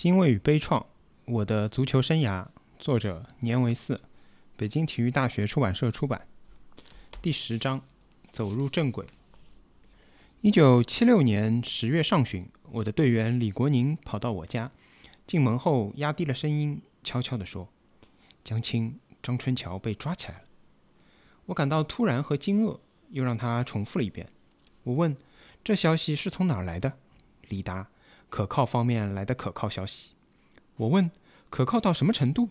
[0.00, 0.86] 欣慰与悲怆：
[1.26, 2.46] 我的足球生涯。
[2.78, 4.00] 作者：年维四，
[4.56, 6.26] 北京体育大学出版社出版。
[7.20, 7.82] 第十章：
[8.32, 9.04] 走入正轨。
[10.40, 14.70] 一九七六年十月上旬，我的队员李国宁跑到我家，
[15.26, 17.68] 进门后压低了声音，悄悄地说
[18.42, 20.44] ：“江青、张春桥被抓起来了。”
[21.44, 22.80] 我感到突然和惊愕，
[23.10, 24.26] 又让他重复了一遍。
[24.84, 25.14] 我问
[25.62, 26.90] ：“这消息是从哪儿来的？”
[27.50, 27.86] 李答
[28.30, 30.14] ：“可靠方面来的可靠消息。”
[30.76, 31.10] 我问
[31.50, 32.48] ：“可靠到什么程度？”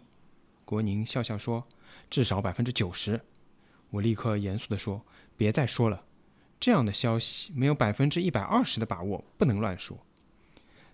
[0.63, 1.65] 国宁笑笑说
[2.11, 3.19] ：“至少百分之九十。”
[3.89, 5.01] 我立刻严肃地说
[5.35, 6.03] ：“别再说了，
[6.59, 9.97] 这样的消息没有百分之一百二十的把握，不能乱说。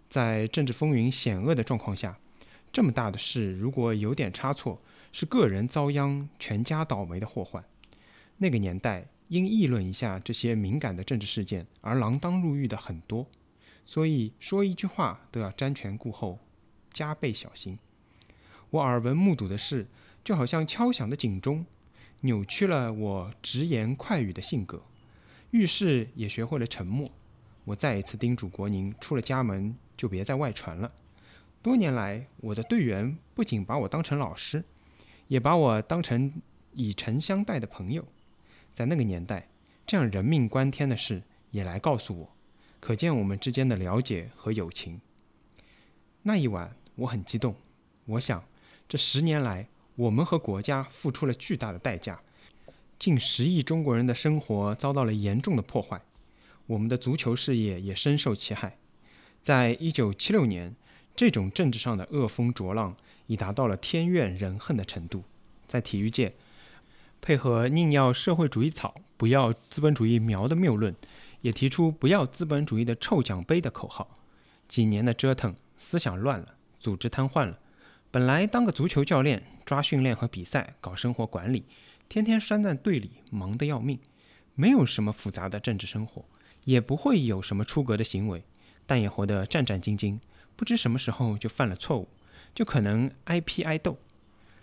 [0.07, 2.17] 在政治风云险恶的状况下，
[2.71, 4.79] 这么大的事如果有点差错，
[5.11, 7.61] 是个人遭殃、全家倒霉的祸患。
[8.37, 13.25] 那个年代因议论一下这些敏感的政治事件而锒铛入狱的很多，
[13.85, 16.39] 所以说一句话都要瞻前顾后，
[16.91, 17.77] 加倍小心。”
[18.71, 19.87] 我耳闻目睹的事，
[20.23, 21.65] 就好像敲响的警钟，
[22.21, 24.81] 扭曲了我直言快语的性格。
[25.51, 27.07] 遇事也学会了沉默。
[27.63, 30.91] 我再一次叮嘱国宁，出了家门就别再外传了。
[31.61, 34.63] 多年来，我的队员不仅把我当成老师，
[35.27, 36.33] 也把我当成
[36.73, 38.05] 以诚相待的朋友。
[38.73, 39.47] 在那个年代，
[39.87, 42.34] 这样人命关天的事也来告诉我，
[42.85, 45.01] 可见我们之间的了解和友情。
[46.21, 47.55] 那一晚，我很激动，
[48.05, 48.43] 我想。
[48.87, 52.19] 这十年来，我们和国家付出了巨大的代价，
[52.99, 55.99] 近十亿中国人的生活遭到了严重的破坏，
[56.67, 58.77] 我们的足球事业也深受其害。
[59.41, 60.75] 在一九七六年，
[61.15, 65.23] 这种政治上的恶风浊浪已达到了天怨人恨的程度。
[65.67, 66.35] 在体育界，
[67.19, 70.95] 配合“宁要社会主义草，不要资本主义苗”的谬论，
[71.45, 74.17] 也提出“不要资本主义的臭奖杯”的口号。
[74.67, 77.59] 几年的折腾，思想乱了，组织瘫痪了。
[78.09, 81.65] 本来当个足球教练，抓训练和比赛，搞生活管理，
[82.09, 83.99] 天天拴在队里，忙得要命，
[84.55, 86.25] 没有什么复杂的政治生活，
[86.63, 88.43] 也不会有什么出格的行为，
[88.87, 90.17] 但也活得战战兢兢，
[90.55, 92.09] 不知什么时候就犯了错误，
[92.55, 93.99] 就可能挨批挨斗。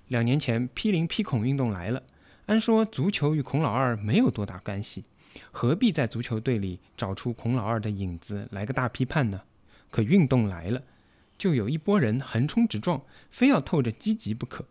[0.08, 2.02] 两年前批林批孔运动来了，
[2.46, 5.04] 按说足球与孔老二没有多大干系，
[5.50, 9.42] 何必在足球队里找出孔老二的影子来个大批判呢？
[9.90, 10.82] 可运动来了。
[11.38, 14.64] 就有一波人横冲直撞，非要透着积极不可。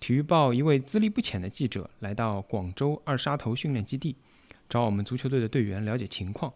[0.00, 4.16] 体育报一位资历不浅的记者来到广州二沙头训练基地，
[4.68, 6.52] 找我们足球队的队员了解情况。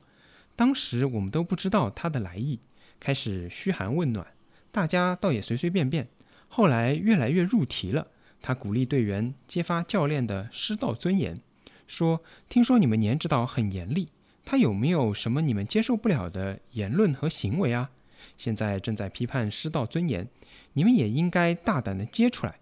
[0.56, 2.58] 当时我们都不知道他的来意，
[2.98, 4.26] 开始嘘寒问暖，
[4.72, 6.08] 大家倒也随随便便。
[6.48, 8.08] 后来越来越入题了，
[8.40, 11.40] 他鼓励队员揭发教练的师道尊严，
[11.86, 14.08] 说：“听说你们年指导很严厉，
[14.44, 17.90] 他有没有什么你们接受不了的言论和行为啊？”
[18.36, 20.26] 现在正在批判师道尊严，
[20.72, 22.58] 你们也应该大胆地接出来，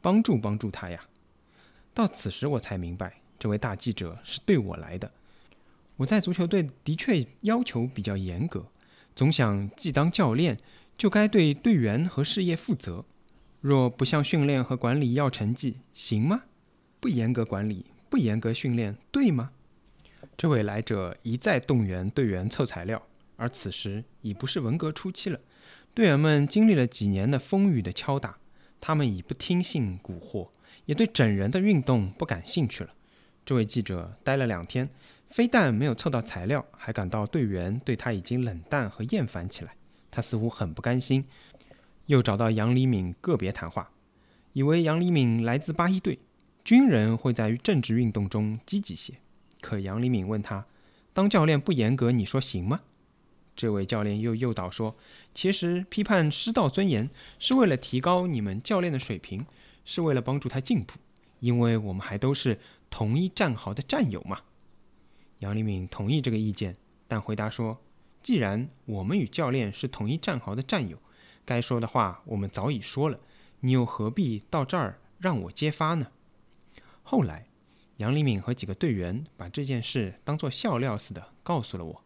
[0.00, 1.04] 帮助帮助他呀。
[1.92, 5.12] 到此时我才明白，这位大记者是对我来的。
[5.96, 8.66] 我在足球队的确要求比较严格，
[9.14, 10.58] 总想既当教练
[10.98, 13.04] 就该对队员和事业负责。
[13.60, 16.42] 若不向训练和管理要成绩，行吗？
[16.98, 19.50] 不严格管理，不严格训练，对吗？
[20.36, 23.02] 这位来者一再动员队员凑材料。
[23.34, 25.40] 而此时已不是文革初期了，
[25.94, 28.38] 队员们经历了几年的风雨的敲打，
[28.80, 30.50] 他们已不听信蛊惑，
[30.86, 32.90] 也对整人的运动不感兴趣了。
[33.44, 34.88] 这位记者待了两天，
[35.30, 39.74] 非但没有凑到材料，还感到队员对他已经冷淡和厌烦起来。
[40.12, 41.24] 他似乎很不甘心，
[42.06, 43.90] 又找到杨黎敏个别谈话，
[44.52, 46.20] 以为杨黎敏来自八一队，
[46.64, 49.12] 军人会在政治运动中积极些。
[49.60, 50.64] 可杨黎敏问他，
[51.12, 52.80] 当教练不严格，你说行吗？
[53.54, 54.96] 这位教练又诱导说
[55.34, 57.08] ：“其实批判师道尊严
[57.38, 59.44] 是为了提高你们教练的水平，
[59.84, 60.94] 是为了帮助他进步，
[61.40, 62.58] 因为我们还都是
[62.88, 64.40] 同一战壕的战友嘛。”
[65.40, 66.76] 杨黎敏同意这个意见，
[67.06, 67.78] 但回答说
[68.24, 70.98] ：“既然我们与教练是同一战壕的战友，
[71.44, 73.20] 该说的话我们早已说了，
[73.60, 76.06] 你又何必到这儿让我揭发呢？”
[77.06, 77.46] 后来，
[77.98, 82.02] 杨黎敏和几个队员把这件事当作笑料似的告诉了我。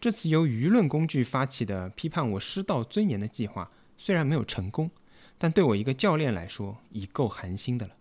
[0.00, 3.68] 这次由舆论工具发起的批判我师道尊严的计划，
[3.98, 4.88] 虽然没有成功，
[5.36, 7.94] 但对我一个教练来说已够寒心的了。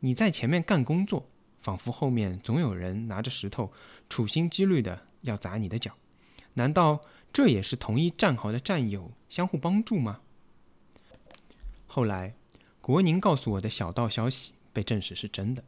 [0.00, 1.28] 你在前面干工作，
[1.60, 3.70] 仿佛后面总有人拿着石头，
[4.08, 5.92] 处心积虑的要砸你的脚。
[6.54, 10.20] 难道这也是同一战壕的战友相互帮助吗？
[11.86, 12.34] 后来，
[12.80, 15.62] 国宁告诉我的小道消息被证实是真的。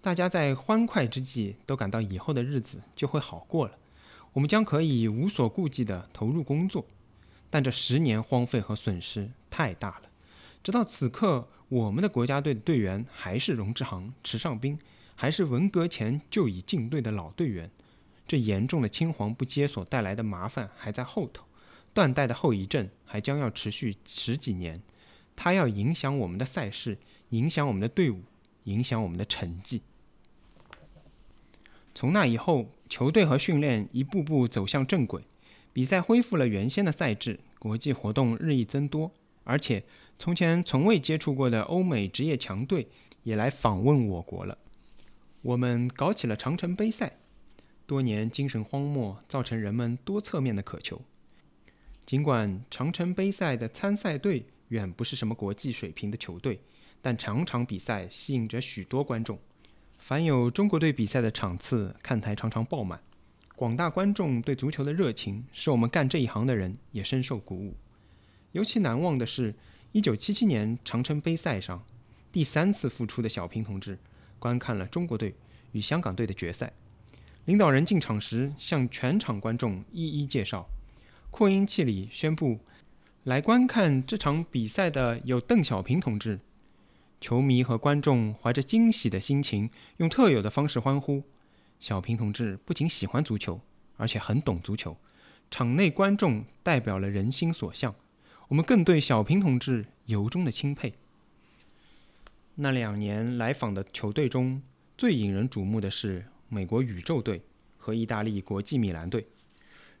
[0.00, 3.76] 大家在欢快之际都感到以后的日子就会好过了。
[4.32, 6.86] 我们将可以无所顾忌地投入工作。
[7.50, 10.02] 但这十年荒废和损失太大了。
[10.62, 14.78] 直到此刻，我们的国家队的队员还是荣志航、池尚斌，
[15.14, 17.70] 还是文革前就已进队的老队员。
[18.26, 21.42] 这严重的青黄不接所带来的麻烦还在后头，
[21.94, 24.82] 断代的后遗症还将要持续十几年。
[25.34, 26.98] 它要影响我们的赛事，
[27.30, 28.20] 影响我们的队伍，
[28.68, 29.82] 影响我们的成绩。
[31.94, 35.24] 从那以后，球队和训练一步步走向正轨，
[35.72, 39.10] 比赛恢复了原先的赛制，国际活动日益增多，
[39.44, 39.82] 而且
[40.18, 42.86] 从前从未接触过的欧美职业强队
[43.22, 44.58] 也来访问我国了。
[45.42, 47.18] 我们搞起了长城杯赛。
[47.86, 51.00] 多年精神荒漠造成人们多侧面的渴求。
[52.04, 56.60] 尽管长城杯赛的参赛队远不是什么国际水平的球队，
[57.00, 59.38] 但场场比赛吸引着许多观众。
[59.98, 63.00] 凡有中国队比赛的场次，看台常常爆满。
[63.56, 67.74] 广大观众对足球的热情，使我们干这一行的人也深受鼓舞。
[68.52, 69.54] 尤其难忘的是
[69.92, 71.84] ，1977年长城杯赛上，
[72.30, 73.98] 第三次复出的小平同志
[74.38, 75.34] 观看了中国队
[75.72, 76.72] 与香港队的决赛。
[77.46, 80.66] 领导人进场时，向全场观众一一介绍，
[81.30, 82.60] 扩音器里宣布
[83.24, 86.38] ：“来观看这场比赛的有邓小平同志。”
[87.20, 91.22] 球迷和观众怀着惊喜的心情，用特有的方式欢呼。
[91.78, 93.60] 小平同志不仅喜欢足球，
[93.96, 94.96] 而且很懂足球。
[95.50, 97.94] 场内观众代表了人心所向，
[98.48, 100.94] 我们更对小平同志由衷的钦佩。
[102.56, 104.62] 那两年来访的球队中
[104.96, 106.26] 最引人瞩目的是。
[106.50, 107.42] 美国宇宙队
[107.76, 109.26] 和意大利国际米兰队，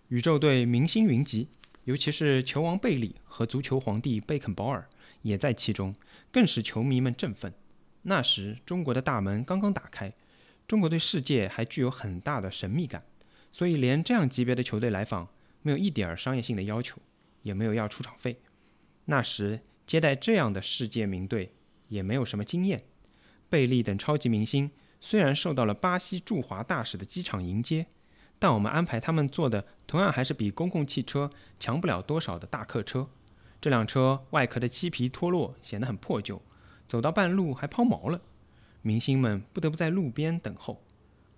[0.08, 1.46] 宇宙队明星云集，
[1.84, 4.88] 尤其是球王贝利和足球皇帝贝肯鲍尔
[5.22, 5.94] 也在其中，
[6.30, 7.52] 更使球迷们振奋。
[8.02, 10.12] 那时中国的大门刚刚打开，
[10.66, 13.02] 中国对世界还具有很大的神秘感，
[13.52, 15.28] 所以连这样级别的球队来访，
[15.62, 16.98] 没有一点商业性的要求，
[17.42, 18.40] 也没有要出场费。
[19.06, 21.52] 那时接待这样的世界名队
[21.88, 22.84] 也没有什么经验，
[23.48, 24.70] 贝利等超级明星。
[25.00, 27.86] 虽然受到了巴西驻华大使的机场迎接，
[28.38, 33.08] 但我们安排他们坐的同样还是比公共汽车强不了多少的大客车。
[33.60, 36.40] 这辆车外壳的漆皮脱落，显得很破旧，
[36.86, 38.20] 走到半路还抛锚了。
[38.82, 40.84] 明星们不得不在路边等候。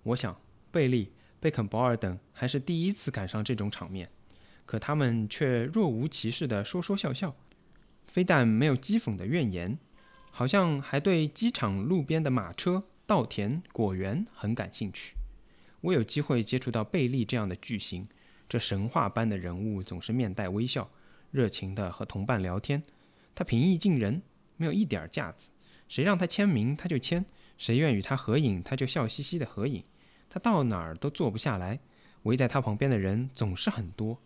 [0.03, 0.39] 我想，
[0.71, 4.09] 贝利、贝肯鲍尔等还是第一次赶上这种场面，
[4.65, 7.35] 可他们却若无其事地说说笑笑，
[8.07, 9.77] 非但没有讥讽的怨言，
[10.29, 12.83] 好像还对机场路边的马车。
[13.07, 15.15] 稻田、果园很感兴趣。
[15.81, 18.07] 我有机会接触到贝利这样的巨星，
[18.47, 20.89] 这神话般的人物总是面带微笑，
[21.31, 22.83] 热情地和同伴聊天。
[23.33, 24.21] 他平易近人，
[24.57, 25.49] 没有一点架子。
[25.89, 27.23] 谁让他签名，他就签；
[27.57, 29.83] 谁愿与他合影，他就笑嘻嘻的合影。
[30.29, 31.79] 他到哪儿都坐不下来，
[32.23, 34.19] 围在他旁边的人总是很多，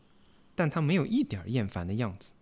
[0.54, 2.34] 但他没有一点厌烦的样子。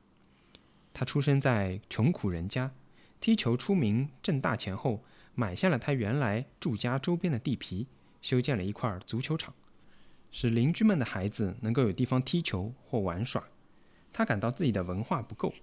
[0.93, 2.71] 他出生在穷苦人家，
[3.19, 5.03] 踢球出名，挣大钱后。
[5.35, 7.87] 买下了他原来住家周边的地皮，
[8.21, 9.51] 修建了一块足球场，
[10.29, 13.43] 使邻居们的孩子能够有地方踢球或玩耍。
[14.13, 15.53] 他感到自己的文化不够，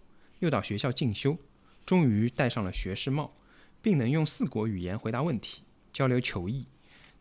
[0.41, 1.39] 又到学校进修，
[1.87, 3.33] 终于戴上了学士帽，
[3.81, 5.63] 并能用四国语言回答问题、
[5.93, 6.67] 交流球艺。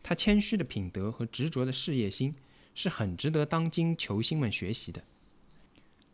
[0.02, 2.36] 他谦虚的品德和执着的事业心
[2.74, 5.04] 是很值得当今球星们学习的。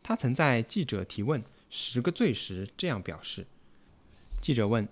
[0.04, 3.48] 他曾在记者提问“十个罪”时这样表示：
[4.42, 4.88] 记者问。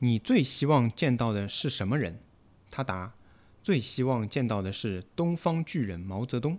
[0.00, 2.20] 你最希望见到的是什么人？
[2.70, 3.14] 他答：
[3.64, 6.56] 最希望见到的是东方巨人毛泽东。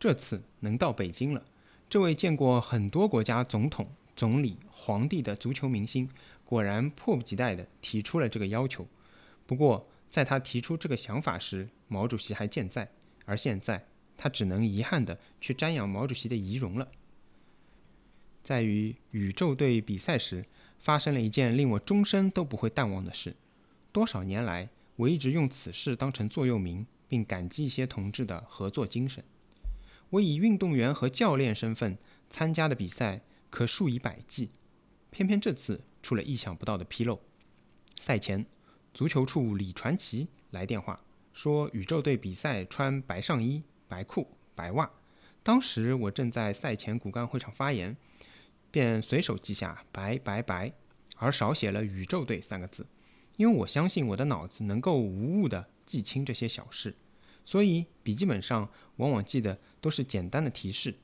[0.00, 1.46] 这次能到北京了，
[1.88, 3.86] 这位见过很多国家总统、
[4.16, 6.08] 总理、皇帝的足球明星，
[6.44, 8.86] 果然迫不及待地提出了这个要求。
[9.46, 12.88] 不过，在他提出这个想法时，毛主席还健在，
[13.24, 13.86] 而现在
[14.16, 16.88] 他只能遗憾地去瞻仰毛主席的遗容了。
[18.42, 20.44] 在与宇宙队比赛时。
[20.84, 23.34] 发生了一件令我终身都不会淡忘的事。
[23.90, 29.24] 多少年来，我一直用此事当成座右铭，并感激一些同志的合作精神。
[30.14, 31.98] 我以运动员和教练身份
[32.30, 34.50] 参加的比赛可数以百计，
[35.10, 37.20] 偏偏这次出了意想不到的纰漏。
[37.98, 38.46] 赛前，
[38.92, 41.00] 足球处李传奇来电话
[41.32, 44.88] 说，宇宙队比赛穿白上衣、白裤、白袜。
[45.42, 47.96] 当时我正在赛前骨干会场发言。
[48.70, 50.72] 便随手记下“白白白”，
[51.16, 52.84] 而少写了“宇宙队”三个字，
[53.36, 56.96] 因为我相信我的脑子能够无误地记清这些小事，
[57.44, 60.94] 所以笔记本上往往记得都是简单的提示。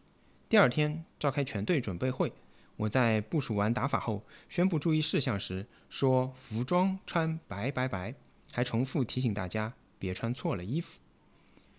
[0.49, 2.33] 第二天召开全队准备会，
[2.77, 8.15] 我在部署完打法后，宣布注意事项时说：“服装穿白白白”，
[8.53, 10.99] 还重复提醒大家别穿错了衣服。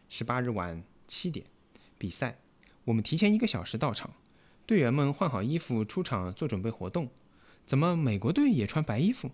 [0.07, 1.45] 十八日晚七点，
[1.97, 2.37] 比赛，
[2.85, 4.11] 我们提前一个小时到场。
[4.65, 7.09] 队员们换好衣服出场做准备活动，
[7.65, 9.31] 怎么美国队也穿白衣服？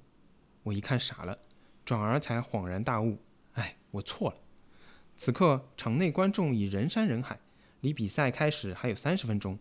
[0.63, 1.37] 我一看傻了，
[1.85, 3.19] 转而才恍然大悟，
[3.53, 4.37] 哎，我错了。
[5.17, 7.39] 此刻场内观众已人山人海，
[7.81, 9.57] 离比赛开始还有三十分钟。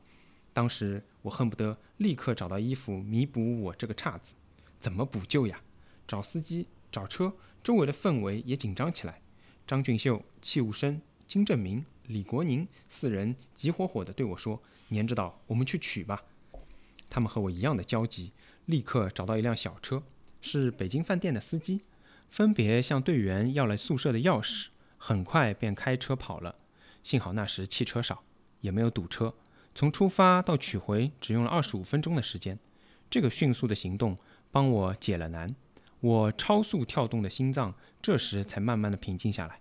[0.53, 4.35] 当时我恨不得立刻找到衣服弥补我这个岔子，
[4.79, 5.59] 怎么补救呀？
[6.07, 7.33] 找司机，找车，
[7.65, 9.21] 周围的氛围也紧张起来。
[9.67, 16.23] 张俊秀、戚务生、金正明、李国宁四人急火火地对我说：“年指导，我们去取吧。”
[17.09, 18.33] 他们和我一样的焦急，
[18.67, 20.03] 立刻找到一辆小车，
[20.43, 21.81] 是北京饭店的司机，
[22.31, 26.55] 分别向队员要了宿舍的钥匙，很快便开车跑了。
[27.03, 28.23] 幸好那时汽车少，
[28.61, 29.35] 也没有堵车。
[29.75, 32.59] 从出发到取回只用了二十五分钟的时间，
[33.11, 34.17] 这个迅速的行动
[34.51, 35.55] 帮我解了难，
[36.01, 39.61] 我超速跳动的心脏这时才慢慢的平静下来。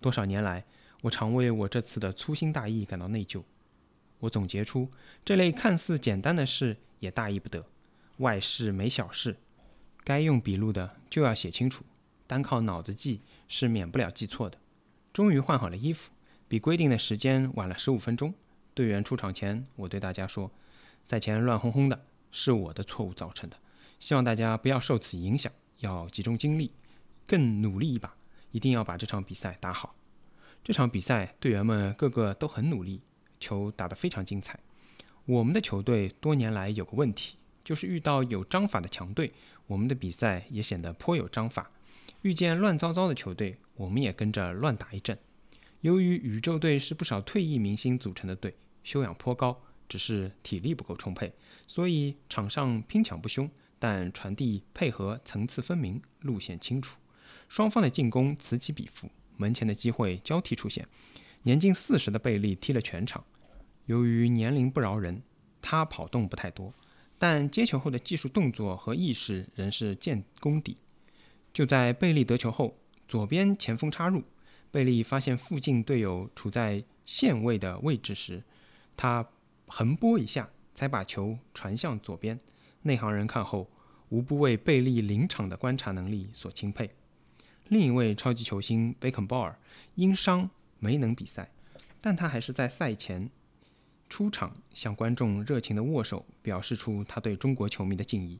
[0.00, 0.64] 多少年来，
[1.02, 3.42] 我常为我这次的粗心大意感到内疚。
[4.20, 4.90] 我总结出
[5.24, 7.64] 这类看似简单的事也大意不得，
[8.18, 9.36] 外事没小事，
[10.04, 11.84] 该用笔录的就要写清楚，
[12.26, 14.58] 单靠脑子记是免不了记错的。
[15.14, 16.10] 终于换好了衣服，
[16.48, 18.34] 比规定的时间晚了十五分钟。
[18.74, 20.50] 队员出场前，我对大家说
[21.04, 23.56] ：“赛前乱哄哄的，是我的错误造成的，
[24.00, 26.72] 希望大家不要受此影响，要集中精力，
[27.28, 28.12] 更努力一把，
[28.50, 29.94] 一定要把这场比赛打好。”
[30.64, 33.00] 这场比赛，队员们个个都很努力，
[33.38, 34.58] 球打得非常精彩。
[35.26, 39.32] 我们的球队多年来有个问题，就是遇到有章法的强队，
[39.68, 41.70] 我们的比赛也显得颇有章法；
[42.22, 45.18] 遇见乱糟糟的球队，我们也跟着乱打一阵。
[45.80, 48.54] 由于宇宙队是不少退役明星组成的队。
[48.82, 51.32] 修养颇高，只是体力不够充沛，
[51.66, 56.98] 所以场上拼抢不凶，但传递配合层次分明，路线清楚。
[57.48, 60.86] 双方的进攻此起彼伏，门前的机会交替出现。
[61.44, 63.24] 年近四十的贝利踢了全场，
[63.86, 65.22] 由于年龄不饶人，
[65.62, 66.74] 他跑动不太多，
[67.18, 70.76] 但接球后的技术动作和意识仍是见功底。
[71.54, 72.76] 就在贝利得球后，
[73.06, 74.22] 左边前锋插入，
[74.70, 78.42] 贝利发现附近队友处在线位的位置时。
[78.96, 79.28] 他
[79.66, 82.38] 横拨一下，才把球传向左边。
[82.82, 83.70] 内行人看后，
[84.08, 86.90] 无不为贝利临场的观察能力所钦佩。
[87.68, 89.58] 另一位超级球星贝肯鲍尔
[89.94, 91.50] 因伤没能比赛，
[92.00, 93.30] 但他还是在赛前
[94.08, 98.38] 出场，向观众热情的握手，表示出他对中国球迷的敬意。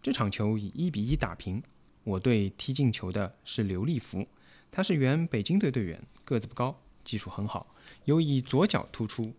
[0.00, 1.62] 这场球以一比一打平。
[2.06, 4.28] 我队踢进球的是刘立福，
[4.70, 9.34] 他是原北京队队员，个子不高，技术很好，尤以左脚突出。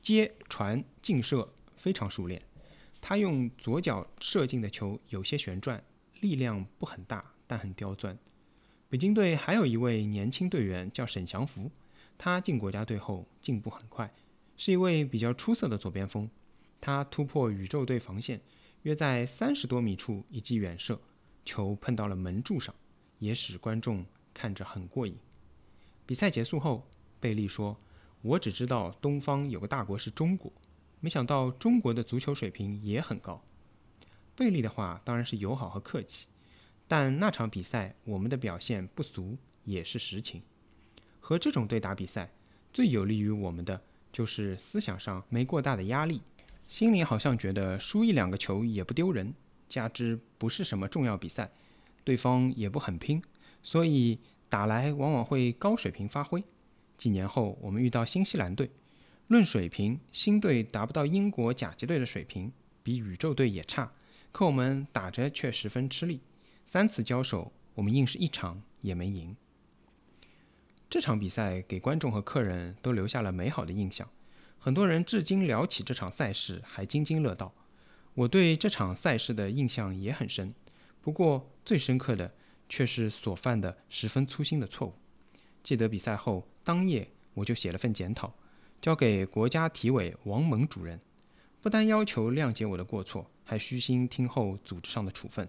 [0.00, 2.40] 接传进射非常熟练，
[3.00, 5.82] 他用左脚射进的球有些旋转，
[6.20, 8.16] 力量不很大，但很刁钻。
[8.88, 11.68] 北京队还有一位年轻队员叫沈祥福，
[12.16, 14.14] 他进国家队后进步很快，
[14.56, 16.30] 是一位比较出色的左边锋。
[16.80, 18.40] 他突破宇宙队防线，
[18.82, 21.00] 约在三十多米处一记远射，
[21.46, 22.74] 球碰到了门柱上，
[23.18, 25.16] 也使观众看着很过瘾。
[26.04, 26.86] 比赛结束后，
[27.18, 27.74] 贝利说。
[28.22, 30.50] 我只知道东方有个大国是中国，
[30.98, 33.40] 没想到中国的足球水平也很高。
[34.34, 36.26] 贝利的话当然是友好和客气，
[36.88, 40.42] 但那场比赛我们的表现不俗也是实情。
[41.20, 42.28] 和这种队打比赛，
[42.72, 43.80] 最有利于我们的
[44.12, 46.20] 就是思想上没过大的压力，
[46.66, 49.32] 心里好像觉得输一两个球也不丢人，
[49.68, 51.50] 加之不是什么重要比赛，
[52.04, 53.22] 对方也不很拼，
[53.62, 54.18] 所以
[54.48, 56.42] 打来往往会高水平发挥。
[56.96, 58.70] 几年后，我们遇到新西兰队，
[59.28, 63.92] 论水平，新队达不到英国甲级队的水平，比宇宙队也差，
[64.32, 66.20] 可我们打着却十分吃力。
[66.66, 69.36] 三次交手，我们硬是一场也没赢。
[70.88, 74.08] 这场比赛给观众和客人都留下了美好的印象，
[74.58, 77.52] 很多人至今聊起这场赛事还津津乐道。
[78.16, 80.52] 我对这场赛事的印象也很深，
[81.00, 82.34] 不过最深刻的
[82.68, 84.94] 却是所犯的十分粗心的错误。
[85.62, 86.44] 记得比赛后。
[86.66, 88.34] 当夜我就写了份检讨，
[88.80, 91.00] 交给国家体委王蒙主任，
[91.62, 95.48] 不但要求谅解我的过错，还虚心听候组织上的处分。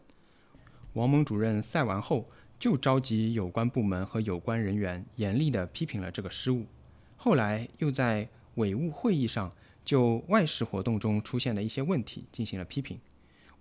[0.93, 6.67] 王蒙主任赛完后就召集有关部门和有关人员，严厉地批评了这个失误。
[7.15, 9.51] 后来又在委务会议上
[9.87, 12.99] 就外事活动中出现的一些问题进行了批评。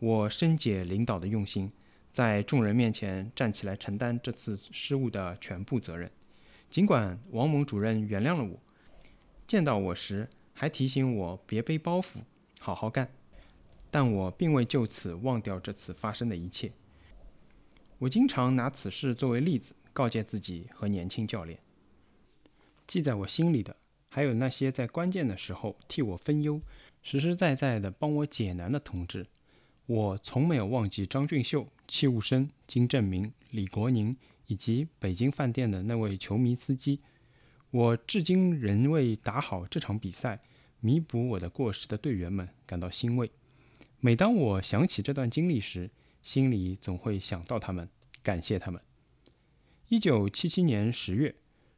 [0.01, 1.71] 我深解领导的用心，
[2.11, 6.11] 在众人面前站起来承担这次失误的全部责任。
[6.69, 8.59] 尽管王蒙主任原谅了我，
[9.47, 12.17] 见到我时还提醒我别背包袱，
[12.59, 13.09] 好好干，
[13.93, 16.73] 但我并未就此忘掉这次发生的一切。
[17.99, 21.61] 我经常拿此事作为例子，告诫自己和年轻教练。
[22.85, 23.77] 记在我心里的，
[24.17, 26.59] 还有那些在关键的时候替我分忧，
[27.03, 29.27] 实实在在的帮我解难的同志。
[29.85, 37.01] 我从没有忘记张俊秀、戚务生、金正明、李国宁以及北京饭店的那位球迷司机。
[37.71, 40.41] 我至今仍为打好这场比赛、
[40.81, 43.31] 弥补我的过失的队员们感到欣慰。
[44.01, 45.91] 每当我想起这段经历时，
[46.23, 47.87] 心里总会想到他们，
[48.23, 48.81] 感谢他们。
[49.89, 51.35] 一九七七年十月，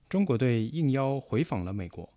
[0.09, 2.09] 中国队应邀回访了美国，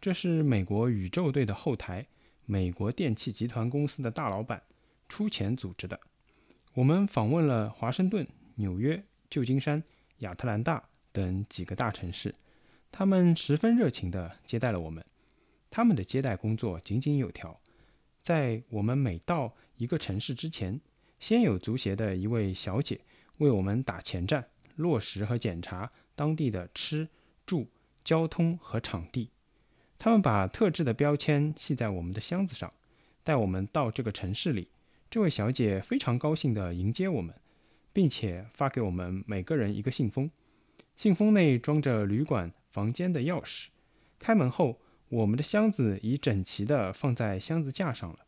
[0.00, 2.06] 这是美国宇宙队的后台——
[2.46, 4.62] 美国电器集团公司的大老板。
[5.08, 5.98] 出钱组织的，
[6.74, 9.82] 我们访问了华盛顿、纽约、旧金山、
[10.18, 12.34] 亚特兰大等几个大城市，
[12.92, 15.04] 他们十分热情地接待了我们。
[15.70, 17.58] 他们的接待工作井井有条，
[18.20, 20.80] 在我们每到一个城市之前，
[21.18, 23.00] 先有足协的一位小姐
[23.38, 27.08] 为我们打前站，落实和检查当地的吃
[27.44, 27.68] 住、
[28.04, 29.30] 交通和场地。
[29.98, 32.72] 他们把特制的标签系在我们的箱子上，
[33.24, 34.68] 带我们到这个城市里。
[35.10, 37.34] 这位小姐非常高兴地迎接我们，
[37.92, 40.30] 并且发给我们每个人一个信封。
[40.94, 43.66] 信封内装着旅馆房间的钥匙。
[44.18, 48.20] 开门后，我们的箱子已整齐地放在箱子架上了。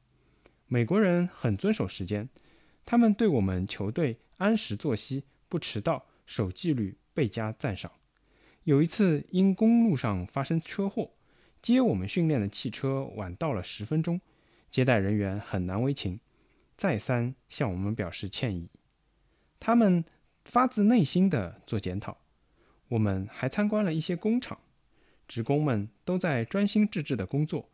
[0.66, 2.28] 美国人很遵守时间，
[2.84, 7.92] 他们对我们球队按时作息、不迟到、守纪律倍加赞赏。
[8.64, 11.10] 有一次，因公路上发生车祸，
[11.62, 14.20] 接我们训练的汽车晚到了十分钟，
[14.70, 16.20] 接待人员很难为情。
[16.76, 18.70] 再三向我们表示歉意，
[19.58, 20.02] 他们
[20.44, 22.16] 发自内心的做检讨。
[22.88, 24.58] 我们还参观了一些工厂，
[25.28, 27.68] 职工们都在专心致志的工作。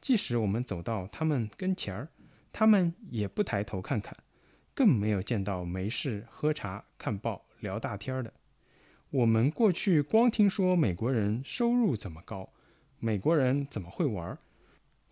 [0.00, 2.08] 即使我们走到他们跟前儿，
[2.52, 4.16] 他们也不抬头看看，
[4.74, 8.32] 更没有见到没事喝茶、看报、聊大天儿的。
[9.10, 12.52] 我们过去光听说美国人收入怎么高，
[13.04, 14.38] 美国人怎么会玩儿，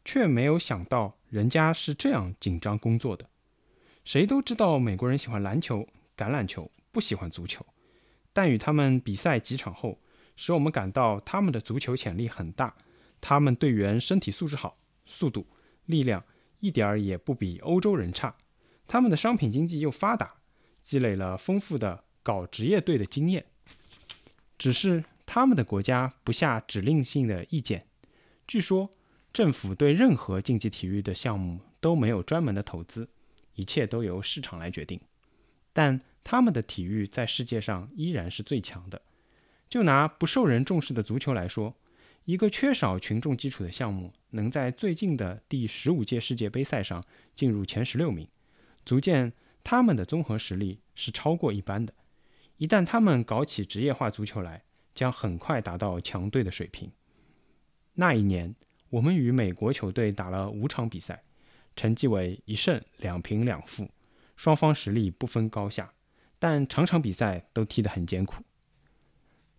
[0.04, 3.28] 却没有想到人家是这样紧张工作的。
[4.04, 7.66] 谁都知道美国人喜欢篮球、橄榄球，不喜欢足球。
[8.33, 9.98] 但与他们比赛几场后，
[10.37, 12.76] 使我们感到他们的足球潜力很大。
[13.20, 15.44] 他们队员身体素质好，速度、
[15.87, 16.22] 力量
[16.61, 18.37] 一点儿也不比欧洲人差。
[18.87, 20.35] 他们的商品经济又发达，
[20.81, 23.46] 积累了丰富的搞职业队的经验。
[24.57, 27.87] 只是他们的国家不下指令性的意见。
[28.49, 28.90] 据说
[29.33, 33.09] 政府对任何竞技体育的项目都没有专门的投资。
[33.55, 35.01] 一切都由市场来决定，
[35.73, 39.01] 但他们的体育在世界上依然是最强的。
[39.69, 41.77] 就拿不受人重视的足球来说，
[42.25, 47.05] 一个缺少群众基础的项目，能在最近的第十五届世界杯赛上
[47.37, 48.27] 进入前十六名，
[48.85, 51.95] 足见他们的综合实力是超过一般的。
[52.57, 54.64] 一旦他们搞起职业化足球来，
[55.01, 56.93] 将很快达到强队的水平。
[57.95, 58.55] 那一年，
[58.91, 61.23] 我们与美国球队打了五场比赛。
[61.75, 63.89] 成绩为一胜两平两负，
[64.37, 65.95] 双方实力不分高下，
[66.39, 68.43] 但场场比赛都踢得很艰苦。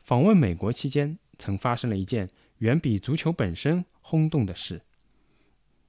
[0.04, 4.84] 访问美国期间，曾发生了一件远比足球本身轰动的事，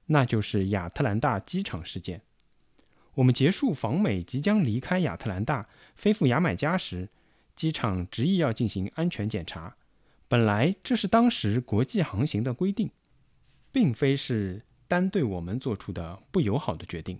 [0.07, 2.21] 那就是亚特兰大机场事件。
[3.15, 7.09] 我们结束访美，即将离开亚特兰大，飞赴牙买加时，
[7.55, 9.75] 机场执意要进行安全检查。
[10.27, 12.91] 本来这是当时国际航行的规定，
[13.71, 14.63] 并非是。
[14.85, 17.19] 单对我们做出的不友好的决定，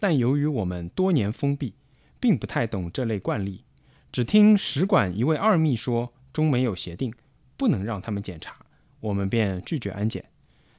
[0.00, 1.74] 但由于我们多年封闭，
[2.18, 3.62] 并不太懂这类惯例，
[4.10, 7.14] 只听使馆一位二秘说中美有协定，
[7.56, 8.66] 不能让他们检查，
[8.98, 10.24] 我们便拒绝安检。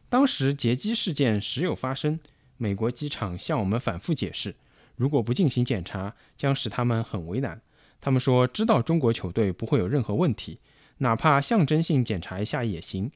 [0.10, 2.20] 当时劫机事件时有发生，
[2.58, 4.58] 美国机场向我们反复解释，
[4.98, 7.62] 如果不进行检查，将使他们很为难。
[8.00, 10.60] 他们说知道中国球队不会有任何问题，
[11.00, 13.12] 哪怕象征性检查一下也行。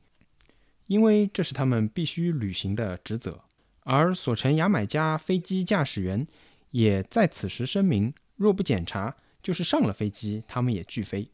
[0.87, 3.41] 因为这是他们必须履行的职责，
[3.81, 6.27] 而所乘牙买加飞机驾驶员
[6.71, 11.29] 也在此时声明：若不检查，就是上了飞机，他们也拒飞。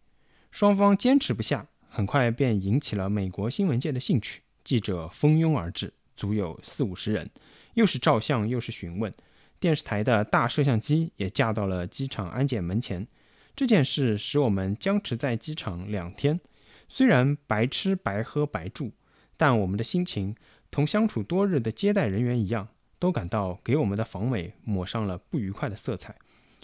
[0.52, 7.30] 双方坚持不下，很快便引起了美国新闻界的兴趣，记者蜂拥而至，足有四五十人，
[7.76, 9.14] 又是照相又是询问。
[9.58, 13.08] 电视台的大摄像机也架到了机场安检门前。
[13.56, 16.40] 这件事使我们僵持在机场两天，
[16.88, 18.92] 虽然白吃白喝白住。
[19.38, 20.34] 但我们的心情
[20.72, 26.16] 同相处多日的接待人员一样，都感到给我们的访美抹上了不愉快的色彩。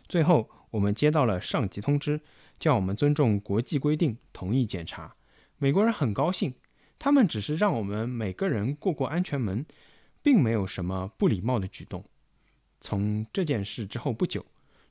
[0.07, 2.21] 最后，我们接到了上级通知，
[2.57, 5.13] 叫我们尊重国际规定，同意检查。
[5.57, 6.53] 美国人很高兴，
[6.97, 9.65] 他们只是让我们每个人过过安全门，
[10.21, 12.05] 并没有什么不礼貌的举动。
[12.79, 14.45] 从这件事之后不久，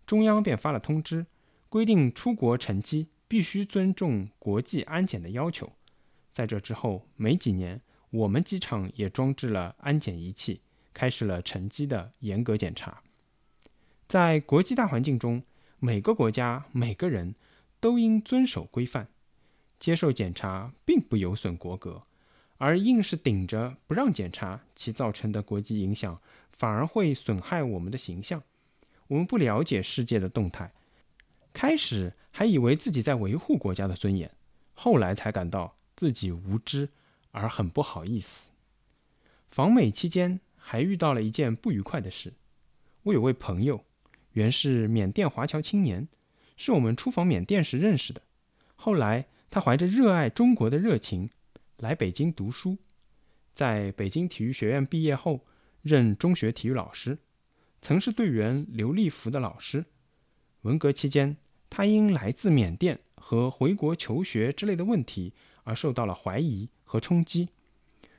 [0.04, 1.24] 中央便发了通知，
[1.70, 5.72] 规定出国乘机必须尊重国际安检的要求。
[6.32, 7.80] 在这之后没几年，
[8.10, 13.02] 我们机场也装置了安检仪器，开始了乘机的严格检查。
[14.08, 15.44] 在国际大环境中，
[15.78, 17.36] 每个国家每个人
[17.78, 19.06] 都应遵守规范，
[19.78, 22.02] 接受检查并不有损国格，
[22.58, 28.42] 而硬是顶着不让检查，其造成的国际影响反而会损害我们的形象。
[29.06, 30.72] 我们不了解世界的动态，
[31.52, 34.30] 开始还以为自己在维护国家的尊严，
[34.74, 36.88] 后来才感到自己无知
[37.30, 38.50] 而很不好意思。
[39.50, 42.32] 访美期间还遇到了一件不愉快的事，
[43.02, 43.84] 我有位朋友。
[44.34, 46.06] 原是缅甸华侨青年，
[46.56, 48.22] 是我们出访缅甸时认识的。
[48.76, 51.28] 后来，他怀着热爱中国的热情
[51.78, 52.78] 来北京读书，
[53.52, 55.44] 在北京体育学院毕业后，
[55.82, 57.18] 任中学体育老师，
[57.82, 59.84] 曾是队员刘立福的老师。
[60.62, 61.36] 文革期间，
[61.68, 65.32] 他因来自缅甸和回国求学之类的问题
[65.64, 67.48] 而受到了怀疑和冲击，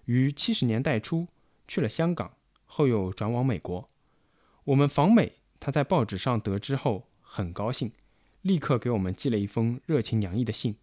[0.05, 1.27] 于七十年代初
[1.67, 2.33] 去了香港，
[2.65, 3.89] 后又转往美国。
[4.65, 5.33] 我们访美。
[5.63, 7.91] 他在报纸上得知后很高兴，
[8.41, 10.75] 立刻给我们寄了一封热情洋溢的信，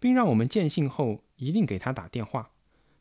[0.00, 2.50] 并让我们见信后一定给他打电话。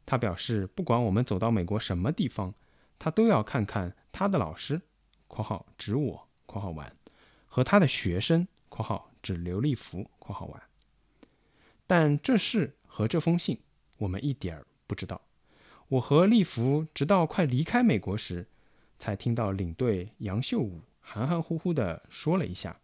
[0.06, 2.54] 他表示，不管我们走到美国什么地方，
[3.00, 4.82] 他都要看看他的老师
[5.30, 6.94] （括号指我，括号完）
[7.56, 10.62] 和他的学生（括号指刘立福，括号完）。
[11.88, 13.58] 但这事和这封信，
[13.98, 15.22] 我们一点儿不知道。
[15.88, 18.46] 我和立福直到快离开美国时，
[19.00, 20.82] 才听到领队杨秀武。
[21.00, 22.78] 含含糊糊地说了一下，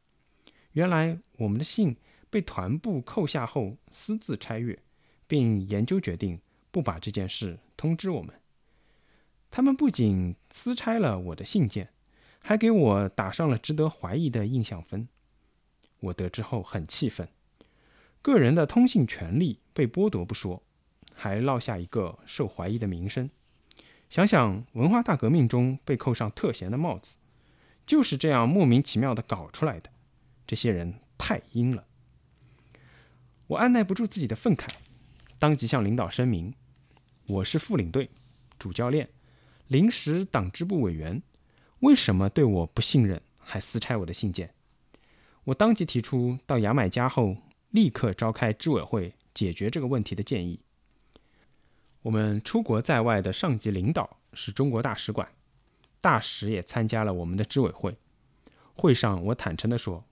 [0.71, 1.97] 原来我们的信
[2.29, 4.81] 被团部扣下后私自拆阅，
[5.27, 6.39] 并研究决定
[6.71, 8.33] 不把这件事通知我们。
[9.49, 11.89] 他们不仅私拆了我的信件，
[12.41, 15.07] 还给我打上了值得怀疑的印象分。
[16.01, 17.29] 我得知后很气愤，
[18.21, 20.61] 个人的通信权利被剥夺不说，
[21.13, 23.29] 还落下一个受怀疑的名声。
[24.09, 27.17] 想想文化大革命中被扣上特衔的帽子。
[27.83, 29.89] 就是这样莫名其妙的搞出来的，
[30.45, 31.85] 这些人太阴了。
[33.47, 34.67] 我按耐不住自己的愤慨，
[35.39, 36.53] 当即向领导声明：
[37.25, 38.09] 我是副领队、
[38.57, 39.09] 主教练、
[39.67, 41.21] 临时党支部委员，
[41.81, 44.53] 为什么对我不信任，还私拆我的信件？
[45.45, 47.37] 我当即提出到牙买加后
[47.69, 50.59] 立刻召开支委会解决这个问题的建议。
[52.03, 55.27] 我们出国在外的上级领导是中国大使馆。
[55.99, 57.95] 大使也参加了我们的支委会。
[58.73, 60.03] 会上，我坦诚地说：“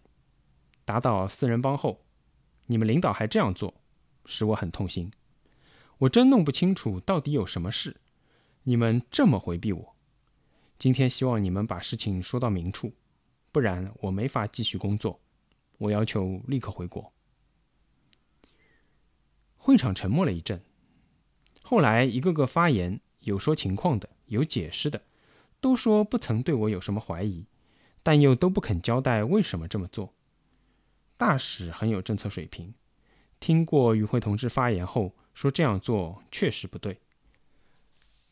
[0.85, 2.01] 打倒四人帮后，
[2.67, 3.73] 你们领导还这样做，
[4.25, 5.11] 使我很痛心。
[5.97, 7.97] 我真弄不清楚到底有什么事，
[8.63, 9.95] 你们这么回避我。
[10.79, 12.93] 今天希望你们把事情说到明处，
[13.51, 15.19] 不然我没法继续工作。
[15.77, 17.11] 我要求立刻回国。”
[19.57, 20.63] 会场沉默了一阵，
[21.61, 25.03] 后来一个个发言，有说情况的，有解释的。
[25.59, 27.45] 都说不曾对我有什么怀疑，
[28.01, 30.13] 但又都不肯交代为什么这么做。
[31.17, 32.73] 大使很有政策水平，
[33.41, 37.01] 听过与会同志发言后说这样做确实不对。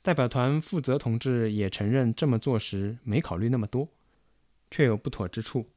[0.08, 3.90] 代表团负责同志也承认这么做时没考虑那么多，
[4.72, 5.68] 确有不妥之处。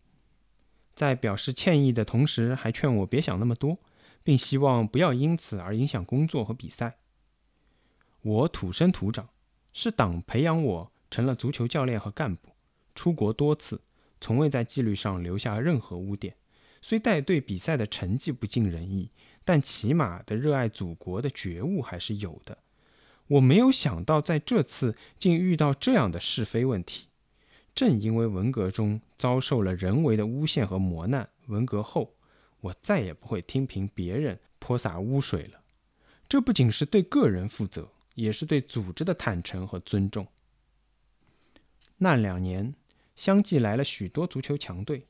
[0.94, 3.80] 在表示歉意的同时，还劝我别想那么多，
[4.22, 6.98] 并希望不要因此而影响工作和比赛。
[8.22, 9.30] 我土生土长，
[9.72, 10.92] 是党培养我。
[11.10, 12.50] 成了足球教练和干部，
[12.94, 13.80] 出国多次，
[14.20, 16.36] 从未在纪律上留下任何污点。
[16.80, 19.10] 虽带队比赛的成绩不尽人意，
[19.44, 22.58] 但起码的热爱祖国的觉悟还是有的。
[23.30, 27.06] 我没有想到在这次竟遇到这样的是非问题。
[27.72, 32.14] 正因为文革中遭受了人为的诬陷和磨难，文革后
[32.60, 35.60] 我再也不会听凭别人泼洒污水了。
[36.28, 40.26] 这不仅是对个人负责，也是对组织的坦诚和尊重。
[41.98, 42.74] 那两年，
[43.14, 45.06] 相继来了许多足球强队，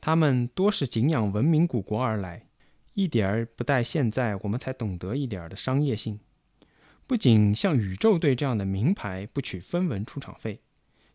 [0.00, 2.46] 他们多是敬仰文明古国而来，
[2.94, 6.18] 一点儿不带现在我们才懂得一点儿的商业性。
[7.10, 10.60] 不仅像宇宙队这样的名牌不取分文出场费，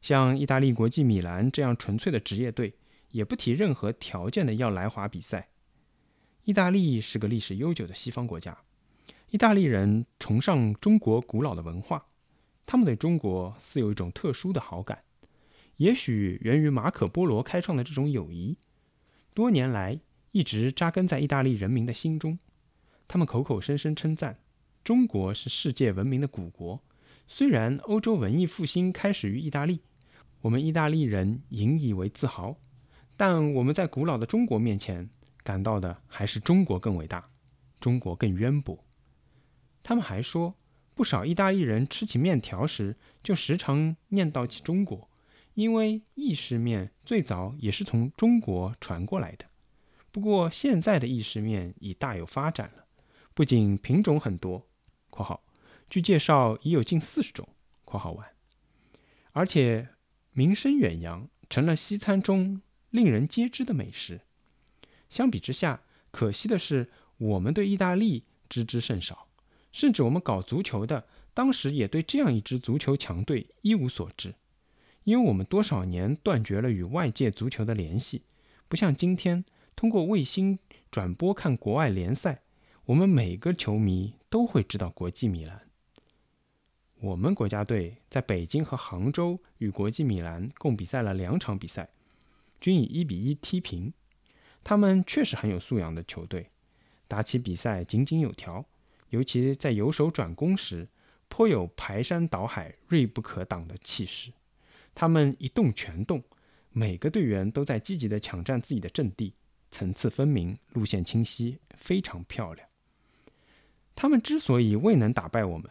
[0.01, 2.73] 像意大利国际米兰这样纯粹的职业队，
[3.11, 5.47] 也不提任何条件的要来华比赛。
[6.43, 8.57] 意大利是个历史悠久的西方国家，
[9.29, 12.05] 意大利人崇尚中国古老的文化。
[12.65, 15.01] 他们对中国似有一种特殊的好感，
[15.77, 18.57] 也许源于马可·波罗开创的这种友谊，
[19.33, 19.97] 多年来
[20.31, 22.37] 一直扎根在意大利人民的心中。
[23.07, 24.39] 他们口口声声称赞
[24.85, 26.79] 中国是世界闻名的古国。
[27.27, 29.81] 虽然欧洲文艺复兴开始于意大利，
[30.41, 32.55] 我们意大利人引以为自豪，
[33.17, 35.09] 但我们在古老的中国面前
[35.43, 37.31] 感到的还是中国更伟大，
[37.79, 38.85] 中国更渊博。
[39.81, 40.55] 他们还说。
[40.93, 45.09] 不少意大利人吃起面条时，就时常念叨起中国，
[45.55, 49.45] 因为意式面最早也是从中国传过来的。
[50.09, 52.85] 不过现在的意式面已大有发展了，
[53.33, 54.65] 不仅品种很多
[55.15, 55.45] （括号。
[55.89, 57.47] 据介绍已有近四十种
[57.85, 58.27] ）（括号完），
[59.31, 59.87] 而且
[60.33, 64.19] 名声远扬，成了西餐中令人皆知的美食。
[65.09, 69.27] 相比之下，可惜的是，我们对意大利知之甚少，
[69.71, 74.35] 甚至我们搞足球的，当时也对这样一支足球强队一无所知，
[75.03, 78.23] 因为我们多少年断绝了与外界足球的联系，
[78.67, 80.59] 不像今天通过卫星
[80.91, 82.41] 转播看国外联赛，
[82.85, 85.61] 我们每个球迷都会知道国际米兰。
[86.99, 91.87] 我们国家队在北京和杭州与国际米兰共比赛了两场比赛，
[92.59, 93.93] 均以一比一踢平。
[94.61, 96.49] 他们确实很有素养的球队，
[97.07, 98.65] 打起比赛井井有条，
[99.07, 100.89] 尤其在由守转攻时，
[101.29, 104.33] 颇有排山倒海、锐不可挡的气势。
[104.93, 106.21] 他们一动全动，
[106.71, 109.33] 每个队员都在积极地抢占自己的阵地，
[109.71, 112.67] 层次分明，路线清晰，非常漂亮。
[113.95, 115.69] 他们之所以未能打败我们，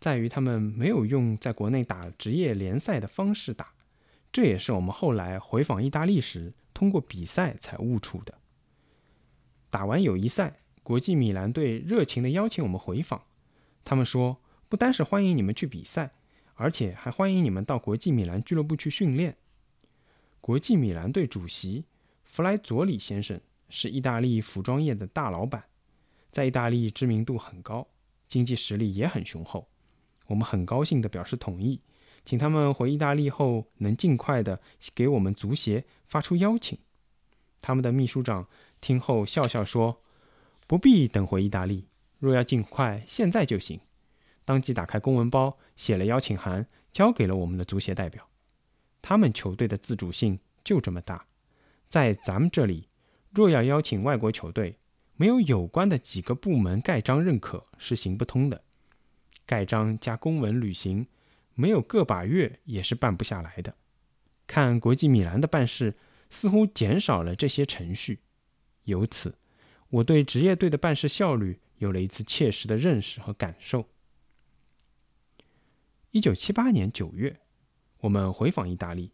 [0.00, 3.72] 在于他们没有用在国内打职业联赛的方式打，
[4.32, 6.52] 这也是我们后来回访意大利时。
[6.74, 8.34] 通过比赛才悟出的。
[9.70, 13.22] 打完友谊赛，国际米兰队热情地邀请我们回访。
[13.84, 16.12] 他们说，不单是欢迎你们去比赛，
[16.54, 19.36] 而且还欢迎你们到国际米兰俱乐部去训练。
[20.40, 21.84] 国际米兰队主席
[22.24, 25.62] 弗莱佐里先生是意大利服装业的大老板，
[26.32, 27.86] 在意大利知名度很高，
[28.26, 29.68] 经济实力也很雄厚。
[30.26, 31.80] 我们很高兴地表示同意。
[32.24, 34.60] 请他们回意大利后，能尽快地
[34.94, 36.78] 给我们足协发出邀请。
[37.60, 38.48] 他们的秘书长
[38.80, 40.02] 听后笑笑说
[40.66, 43.80] ：“不必等回意大利，若要尽快，现在就行。”
[44.44, 48.26] 当即打开公文包，写了邀请函，交给了我们的足协代表。
[49.02, 51.26] 他们球队的自主性就这么大，
[51.88, 52.88] 在咱们这里，
[53.30, 54.78] 若要邀请外国球队，
[55.16, 58.62] 没有有关的几个部门盖章认可是行不通的。
[59.46, 61.06] 盖章加公文履行。
[61.54, 63.76] 没有个把月也是办不下来的。
[64.46, 65.94] 看国际米兰的办事，
[66.30, 68.20] 似乎减少了这些程序。
[68.84, 69.36] 由此，
[69.90, 73.86] 我对职业队的办事效率有了一次切实的认识和感受。
[76.10, 77.40] 一九七八年九月，
[77.98, 79.12] 我们回访意大利。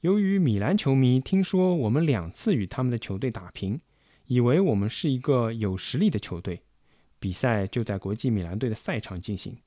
[0.00, 3.80] 由于米兰球迷听说我们两次与他们的球队打平，
[4.28, 6.62] 以为我们是一个有实力的球队，
[7.18, 9.58] 比赛就在国际米兰队的赛场进行。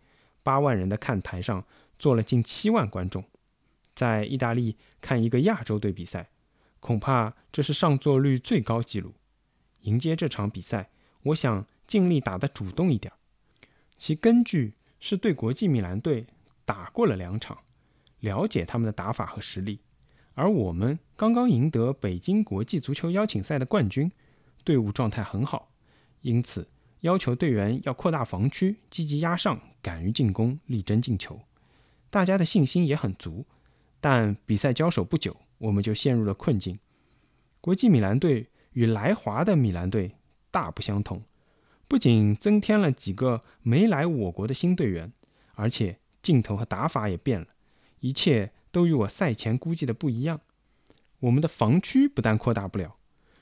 [0.41, 1.63] 八万人的看台上。
[1.99, 3.23] 坐了近七万观众，
[3.93, 6.31] 在意大利看一个亚洲队比赛，
[6.79, 9.13] 恐怕这是上座率最高纪录。
[9.81, 10.89] 迎接这场比赛，
[11.21, 13.13] 我想尽力打得主动一点。
[13.97, 16.25] 其根据是对国际米兰队
[16.65, 17.59] 打过了两场，
[18.21, 19.81] 了解他们的打法和实力。
[20.33, 24.11] 而我们刚刚赢得北京国际足球邀请赛的冠军，
[24.63, 25.71] 队伍状态很好，
[26.21, 26.67] 因此
[27.01, 31.39] 要求队员要扩大防区，积极压上，敢于进攻，力争进球。
[32.09, 33.45] 大家的信心也很足，
[33.99, 36.77] 但比赛交手不久，我们就陷入了困境。
[37.59, 40.15] 国际米兰队与来华的米兰队
[40.49, 41.21] 大不相同，
[41.87, 45.11] 不仅增添了几个没来我国的新队员，
[45.53, 47.47] 而且镜头和打法也变了，
[47.99, 50.41] 一切都与我赛前估计的不一样。
[51.19, 52.97] 我们的防区不但扩大不了，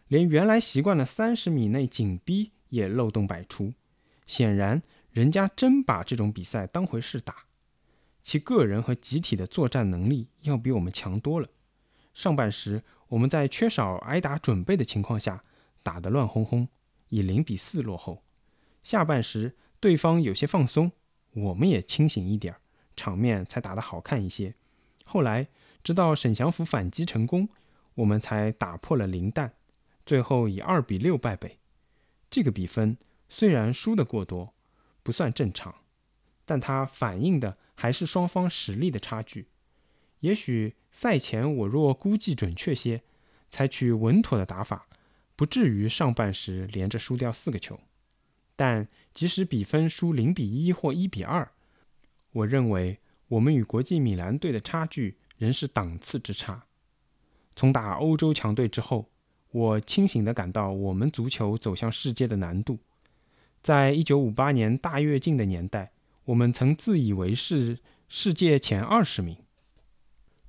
[0.09, 3.73] 连原来习惯了三十米内紧逼也漏洞百出。
[4.25, 7.45] 显然，人家真把这种比赛当回事打。
[8.21, 11.47] 其个人和集体的作战能力要比我们强多了。
[12.13, 15.43] 上半时，我们在缺少挨打准备的情况下
[15.83, 16.67] 打得乱哄哄，
[17.09, 18.23] 以零比四落后。
[18.83, 20.91] 下半时，对方有些放松，
[21.33, 22.55] 我们也清醒一点，
[22.95, 24.55] 场面才打得好看一些。
[25.05, 25.47] 后来，
[25.83, 27.47] 直到沈祥福反击成功，
[27.93, 29.53] 我们才打破了零蛋，
[30.09, 31.59] 最后以二比六败北。
[32.31, 34.55] 这个比分虽然输得过多，
[35.03, 35.75] 不算正常，
[36.45, 37.57] 但它反映的。
[37.81, 39.47] 还是双方实力的差距。
[40.19, 43.03] 也许赛前我若估计准确些，
[43.49, 44.85] 采取稳妥的打法，
[45.37, 47.79] 不至于上半时连着输掉四个球。
[48.57, 51.49] 但即使比分输零比一或一比二，
[52.33, 56.65] 我认为我们与国际米兰队的差距仍是档次之差。
[57.55, 59.09] 从打欧洲强队之后，
[59.51, 62.79] 我清醒地感到我们足球走向世界的难度。
[63.61, 65.91] 在一九五八年大跃进的年代。
[66.25, 69.35] 我们曾自以为是世界前二十名，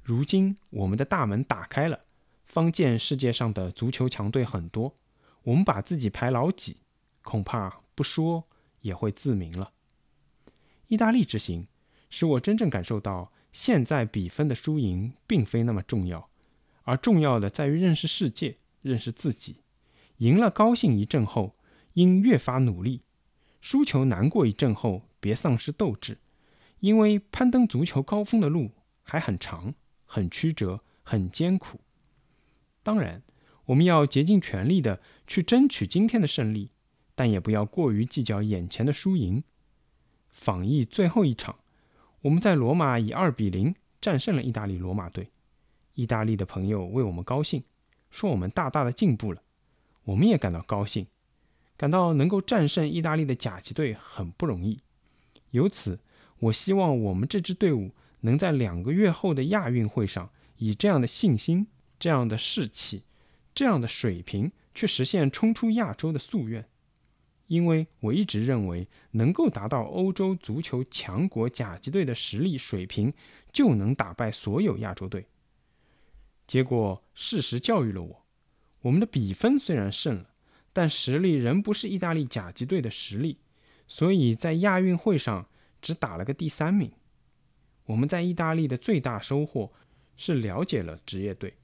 [0.02, 2.00] 如今我们的大门打开了，
[2.44, 4.94] 方见世界上的足球强队很多，
[5.42, 6.82] 我们把自己排老几，
[7.22, 8.44] 恐怕不说
[8.82, 9.72] 也会自明了。
[10.88, 11.66] 意大利之行，
[12.10, 16.28] 使我真正感受到，现在比分的输赢并非那么重要，
[16.82, 19.62] 而重要的在于认识世界，认识自己。
[20.18, 21.56] 赢了高兴一阵后，
[21.94, 23.00] 应越发努力；
[23.60, 26.18] 输球难过一阵后，别丧失斗志，
[26.80, 28.70] 因为攀登足球高峰的路
[29.02, 31.80] 还很长、很曲折、很艰苦。
[32.82, 33.22] 当然，
[33.66, 36.70] 我们要竭尽全力的去争取今天的胜利，
[37.14, 39.42] 但也不要过于计较眼前的输赢。
[40.28, 41.58] 访意最后一场，
[42.22, 45.30] 我们在罗马以二比零战胜了意大利罗马队。
[45.94, 47.62] 意大利的朋友为我们高兴，
[48.10, 49.42] 说我们大大的进步了。
[50.04, 51.06] 我们也感到高兴，
[51.76, 54.80] 感到能够战胜意大利的甲级队很不容易。
[55.50, 56.00] 由此，
[56.38, 61.66] 我希望我们这支队伍能在两个月后的亚运会上，以这样的信心、
[61.98, 63.04] 这样的士气、
[63.54, 66.66] 这样的水平，去实现冲出亚洲的夙愿。
[67.46, 73.12] 因为我一直认为，能够达到欧洲足球强国甲级队的实力水平，
[73.52, 75.26] 就能打败所有亚洲队。
[76.50, 78.26] 结果，事实教育了我：
[78.80, 80.30] 我们的比分虽然胜了，
[80.72, 83.38] 但实力仍不是意大利甲级队的实力，
[83.86, 85.46] 所以在亚运会上
[85.80, 86.90] 只打了个第三名。
[87.84, 89.70] 我们在意大利的最大收获
[90.16, 91.54] 是了解了职业队。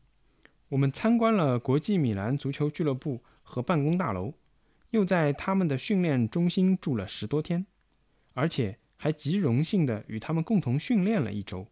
[0.68, 4.34] 我们参观了国际米兰足球俱乐部和办公大楼。
[4.90, 7.66] 又在他们的训练中心住了十多天，
[8.34, 11.66] 而且还极荣幸地与他们共同训练了一周。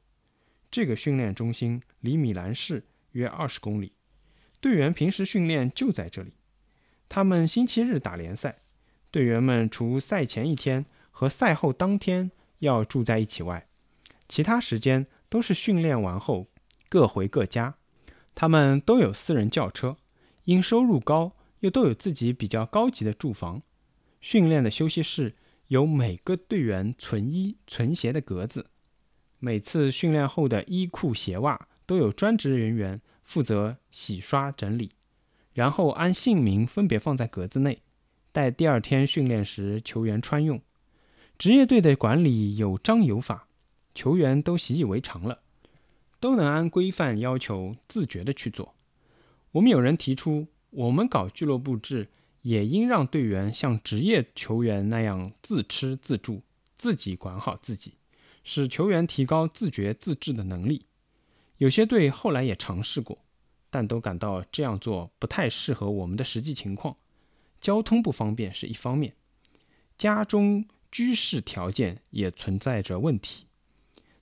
[0.68, 3.94] 这个训练中心离米兰市约二十公里，
[4.60, 6.34] 队员平时训练就在这里。
[7.08, 8.58] 他们星期日打联赛，
[9.10, 13.66] 队员们除赛前一天和赛后当天要住在一起外，
[14.28, 16.46] 其他时间都是训练完后
[16.88, 17.74] 各回各家。
[18.34, 19.96] 他们都有私人轿车，
[20.44, 21.32] 因收入高。
[21.60, 23.62] 又都有自己比较高级的住房，
[24.20, 25.34] 训练的休息室
[25.68, 28.66] 有每个队员存衣存鞋的格子，
[29.38, 34.92] 每次训练后的衣裤鞋袜都有专职人员负责洗刷整理，
[35.52, 37.82] 然后按姓名分别放在格子内，
[38.32, 40.60] 待第二天训练时球员穿用。
[41.38, 43.48] 职业队的管理有章有法，
[43.94, 45.40] 球员都习以为常了，
[46.20, 48.74] 都能按规范要求自觉地去做。
[49.52, 50.46] 我们有人提出。
[50.76, 52.08] 我们搞俱乐部制，
[52.42, 56.42] 也应让队员像职业球员那样自吃自住，
[56.76, 57.94] 自己管好自己，
[58.42, 60.86] 使球员提高自觉自治的能力。
[61.58, 63.24] 有些队后来也尝试过，
[63.70, 66.96] 但都感到这样做不太适合我们的实际情况。
[67.60, 69.14] 交通不方便是一方面，
[69.96, 73.46] 家中居室条件也存在着问题。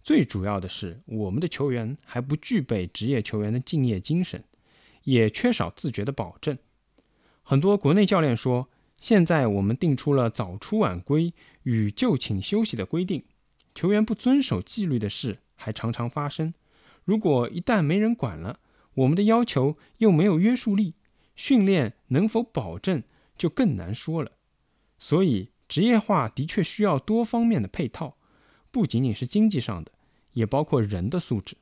[0.02, 4.44] 最主要的是，我们的球员还不具备职业球员的敬业精神。
[5.04, 6.56] 也缺少自觉的保证。
[7.42, 8.68] 很多国内教练说，
[8.98, 13.24] 现在我们定出了早出晚归与就寝休息的规定，
[13.74, 16.54] 球员不遵守纪律的事还常常发生。
[17.04, 18.60] 如果一旦没人管了，
[18.94, 20.94] 我们的要求又没有约束力，
[21.34, 23.02] 训练能否保证
[23.36, 24.32] 就更难说了。
[24.98, 28.16] 所以，职业化的确需要多方面的配套，
[28.70, 29.90] 不仅仅是经济上的，
[30.32, 31.56] 也包括人的素质，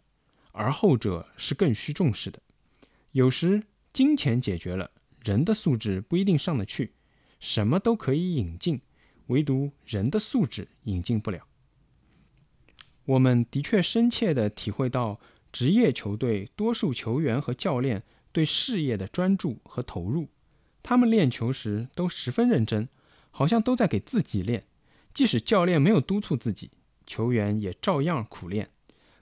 [0.52, 2.40] 而后者是更需重视的。
[3.12, 4.90] 有时金钱解决了，
[5.24, 6.92] 人的素质不一定上得去。
[7.38, 8.80] 什么都可以引进，
[9.28, 11.46] 唯独人的素质引进不了。
[13.10, 15.18] 我们的确深切地体会到，
[15.50, 20.28] 职业球队多数球员和教练对事业的专注和投入。
[20.80, 22.88] 他们练球时都十分认真，
[23.32, 24.64] 好像都在给自己练。
[25.12, 26.70] 即使教练没有督促自己，
[27.04, 28.70] 球员也照样苦练，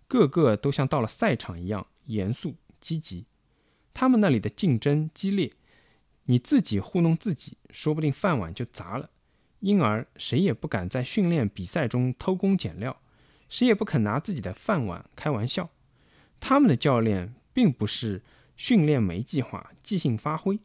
[0.07, 3.25] 个个都像到了赛场一样严肃积极。
[3.95, 5.55] 他们那里的竞争激烈，
[6.25, 9.09] 你自己糊弄自己，说不定饭碗就砸了。
[9.61, 13.01] 因而谁也不敢在训练比赛中偷工减料，
[13.49, 15.71] 谁也不肯拿自己的饭碗开玩笑。
[16.41, 18.23] 他们的教练并不是
[18.57, 20.59] 训练没计划、即兴发挥。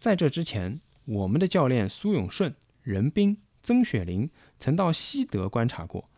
[0.00, 6.08] 在这之前，我们的教练苏永顺、任斌、曾雪林曾到西德观察过。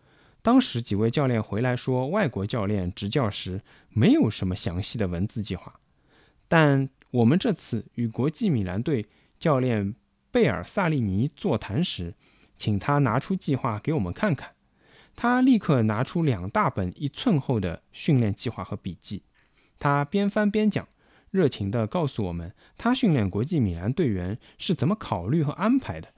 [0.41, 5.81] 当时几位教练回来说，外国教练执教时没有什么详细的文字计划。
[6.47, 9.07] 但我们这次与国际米兰队
[9.39, 9.95] 教练
[10.31, 12.15] 贝尔萨利尼座谈时，
[12.57, 14.55] 请他拿出计划给我们看看。
[15.21, 19.25] 他立刻拿出两大本一寸厚的训练计划和笔记。
[19.81, 20.87] 他边翻边讲，
[21.33, 26.11] 热情地告诉我们他训练国际米兰队员是怎么考虑和安排的。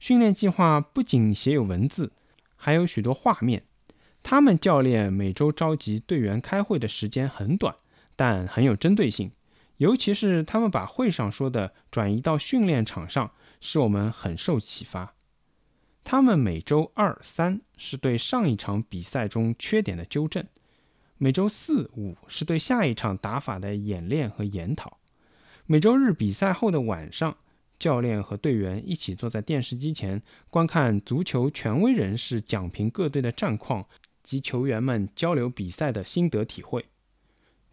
[0.00, 2.10] 训练计划不仅写有文字，
[2.56, 3.62] 还有许多画面。
[4.24, 7.76] 他们教练每周召集队员开会的时间很短，
[8.16, 9.30] 但很有针对性。
[9.76, 13.30] 尤其是他们把会上说的转移到训练场上，
[13.60, 15.14] 使我们很受启发。
[16.04, 20.44] 他们每周二、三是对上一场比赛中缺点的纠正，
[21.16, 24.98] 每周四、五是对下一场打法的演练和研讨。
[25.66, 27.36] 每周日比赛后的晚上，
[27.78, 33.86] 教练和队员一起坐在电视机前，观看足球权威人士讲评各队的战况
[34.22, 36.86] 及球员们交流比赛的心得体会。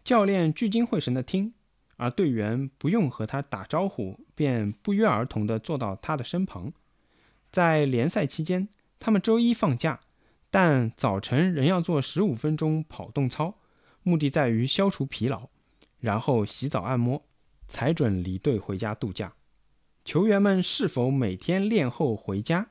[0.02, 1.52] 教练聚精会神地听，
[1.96, 6.72] 而队员不用和他打招呼，便不约而同地坐到他的身旁。
[7.50, 9.98] 在联赛期间，他们周一放假，
[10.50, 13.56] 但早晨仍要做十五分钟跑动操，
[14.02, 15.48] 目的在于消除疲劳，
[15.98, 17.24] 然后洗澡按摩，
[17.66, 19.34] 才准离队回家度假。
[20.04, 22.70] 球员们是否每天练后回家，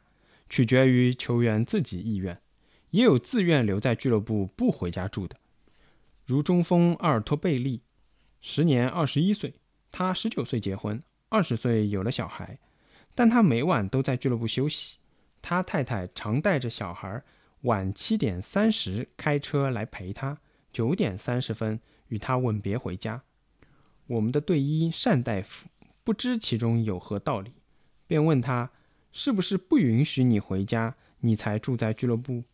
[0.49, 2.41] 取决于球员自己意愿，
[2.91, 5.35] 也有自愿留在俱乐部不回家住的，
[6.25, 7.81] 如中锋阿尔托贝利，
[8.41, 9.55] 时年二十一岁，
[9.91, 12.57] 他十九岁结婚，二十岁有了小孩。
[13.19, 14.95] 但他每晚都在俱乐部休息，
[15.41, 17.21] 他太太常带着小孩
[17.63, 20.37] 晚七点三十开车来陪他，
[20.71, 23.21] 九点三十分与他吻别回家。
[24.07, 25.67] 我们的队医单大夫
[26.05, 27.51] 不知其中有何道理，
[28.07, 28.71] 便问他
[29.11, 32.45] 是不是不允许你回家，你才住在俱乐部？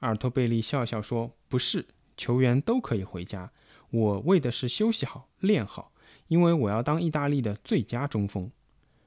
[0.00, 1.86] 阿尔托贝利笑笑说：“不是，
[2.16, 3.52] 球员都可以回家，
[3.92, 5.92] 我为的是休息好、练好，
[6.26, 8.50] 因为我要当意大利的最佳中锋。”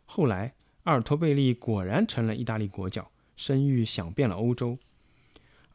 [0.07, 0.53] 后来。
[0.83, 4.77] 阿尔托贝利果然成了意大利国脚，声誉响遍了欧洲。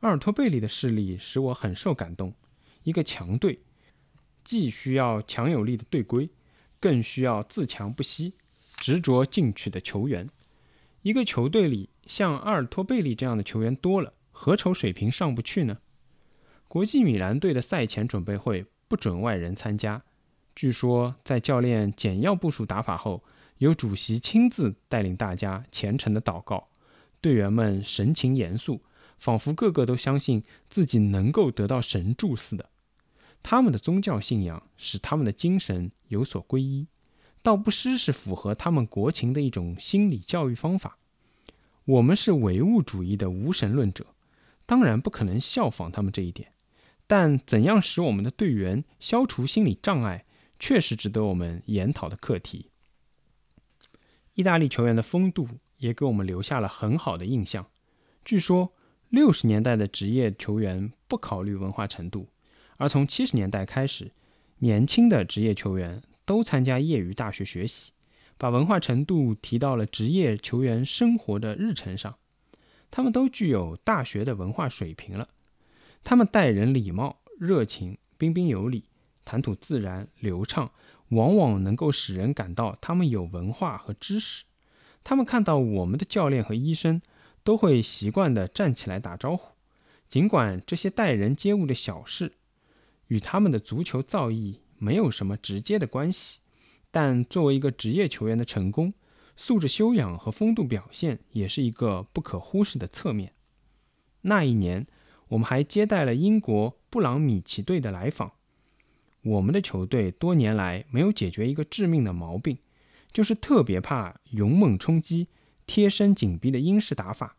[0.00, 2.34] 阿尔托贝利的势力使我很受感动。
[2.82, 3.60] 一个强队，
[4.44, 6.28] 既需要强有力的队规，
[6.78, 8.34] 更需要自强不息、
[8.76, 10.28] 执着进取的球员。
[11.00, 15.78] 一个球队里像阿尔托贝利这样的球员多了，何愁水平上不去呢？
[16.68, 20.02] 国际米兰队的赛前准备会不准外人参加。
[20.54, 23.24] 据说在教练简要部署打法后。
[23.58, 26.68] 由主席亲自带领大家虔诚的祷告，
[27.20, 28.80] 队员们神情严肃，
[29.18, 32.68] 仿佛个个都相信自己能够得到神助似的。
[33.42, 36.86] 他们的宗教信仰使他们的精神有所皈依，
[37.42, 40.98] 倒不失是符合他们国情的一种心理教育方法。
[41.84, 44.06] 我们是唯物主义的无神论者，
[44.66, 46.52] 当然不可能效仿他们这一点。
[47.06, 50.26] 但怎样使我们的队员消除心理障碍，
[50.58, 52.70] 确实值得我们研讨的课题。
[54.38, 57.66] 意大利球员的风度也给我们留下了很好的印象。
[58.24, 58.72] 据说
[59.08, 62.28] 六十年代的职业球员不考虑文化程度，
[62.76, 64.12] 而从七十年代开始，
[64.58, 67.90] 年轻的职业球员都参加业余大学学习，
[68.36, 72.14] 把文化程度提到了职业球员生活的日程上。
[72.92, 75.28] 他们都具有大学的文化水平了。
[76.04, 78.84] 他们待人礼貌、热情、彬彬有礼，
[79.24, 80.70] 谈吐自然流畅。
[81.10, 84.44] 往往能够使人感到他们有文化和知识。
[85.04, 87.00] 他们看到我们的教练和医生，
[87.42, 89.52] 都会习惯地站起来打招呼。
[90.08, 92.32] 尽管这些待人接物的小事
[93.08, 96.40] 与他们的足球造诣没有什么直接的关系，
[96.90, 98.94] 但作为一个职业球员的成功，
[99.36, 103.32] 素质修养和风度表现也是一个不可忽视的侧面。
[104.22, 104.86] 那一年，
[105.28, 108.32] 我们还接待了英国布朗米奇队的来访。
[109.28, 112.56] 我们的球队多年来没有解决一个致命的毛病，
[113.12, 115.28] 就是特别怕勇猛冲击、
[115.66, 117.36] 贴身紧逼的英式打法。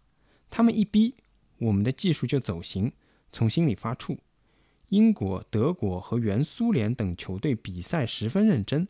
[0.52, 1.16] 他们一逼，
[1.58, 2.92] 我们的技术就走形，
[3.32, 4.20] 从心里发怵。
[4.90, 8.88] 英国、德国和原苏联等球队比赛十分认真，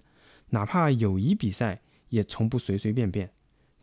[0.50, 3.32] 哪怕友谊比赛也从不随随便便。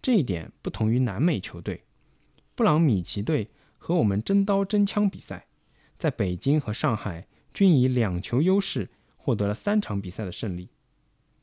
[0.03, 1.85] 这一点不同于南美球队。
[2.55, 3.49] 布朗米奇队
[3.79, 5.47] 和我们真刀真枪比赛，
[5.97, 8.91] 在北京和上海均以两球优势。
[9.27, 10.69] 获得了三场比赛的胜利，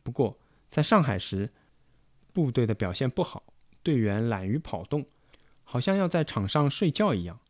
[0.03, 1.51] 不过在上海时，
[2.31, 3.43] 部队的表现不好，
[3.84, 5.05] 队员懒于跑动，
[5.65, 7.41] 好像要在场上睡觉一样。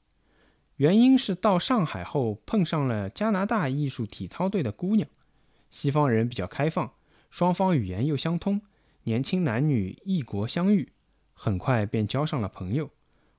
[0.77, 5.07] 原因是到上海后碰上了加拿大艺术体操队的姑娘，
[5.69, 6.91] 西方人比较开放，
[7.29, 8.59] 双方语言又相通，
[9.03, 10.93] 年轻男女异国相遇，
[11.36, 12.89] 很快便交上了朋友。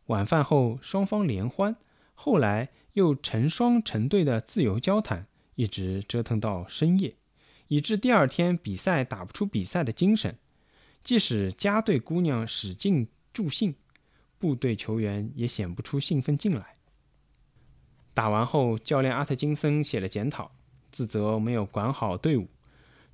[0.06, 1.74] 晚饭后双方联欢，
[2.14, 5.26] 后来又成双成对的自由交谈。
[5.54, 7.16] 一直折腾到深夜，
[7.68, 10.36] 以致第二天比赛打不出比赛的精神。
[11.02, 13.74] 即使家队姑娘使劲助兴，
[14.38, 16.76] 部队球员也显不出兴奋劲来。
[18.14, 20.52] 打完后，教练阿特金森写了检讨，
[20.90, 22.48] 自责没有管好队伍。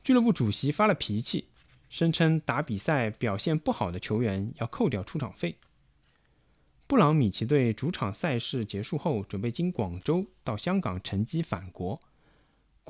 [0.04, 1.48] 俱乐部主席发了脾气，
[1.88, 5.56] 声称打比赛表现不好的球员要扣掉出场费。
[6.86, 12.00] 布朗米奇队主场赛事结束后，准备经广州到香港乘机返国。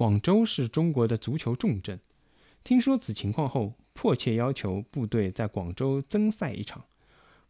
[0.01, 2.01] 广州是中国的足球重镇，
[2.65, 6.87] 听说此情况后，迫切要求部队在广州增赛一场。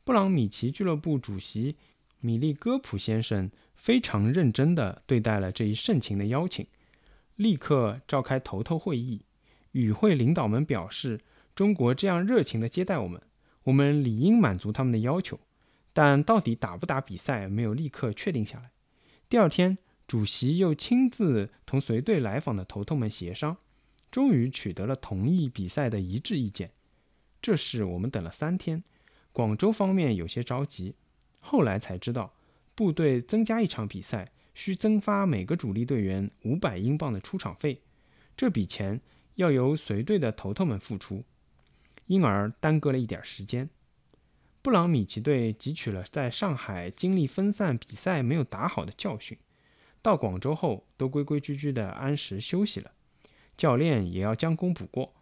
[0.03, 1.76] 布朗米奇俱乐部主席
[2.18, 6.66] 米利戈普先生非常认真地对待了这一盛情的邀请，
[7.36, 9.24] 立刻召开头头会议，
[9.70, 11.20] 与会领导们表示，
[11.55, 13.22] 中国这样热情地接待我们，
[13.62, 15.38] 我们理应满足他们的要求。
[15.92, 18.72] 但到底打不打比赛，没有立刻确定下来。
[19.28, 19.78] 第二天，
[20.11, 23.57] 主席又亲自同随队来访的头头们协商，
[24.11, 26.73] 终于取得了同意比赛的一致意见。
[27.41, 28.83] 这事我们等了三天，
[29.31, 30.97] 广州方面有些着急。
[31.39, 32.35] 后来才知道，
[32.75, 37.81] 部队增加一场比赛，需增发每个主力队员五百英镑的出场费，
[38.37, 39.01] 这笔钱
[39.37, 41.23] 要由随队的头头们付出，
[42.09, 43.71] 因而耽搁了一点时间。
[44.61, 49.39] 布朗米奇队汲取了在上海精力分散、比赛没有打好的教训，
[50.03, 52.92] 到广州后都规规矩矩地按时休息了。
[53.57, 55.14] 教练也要将功补过，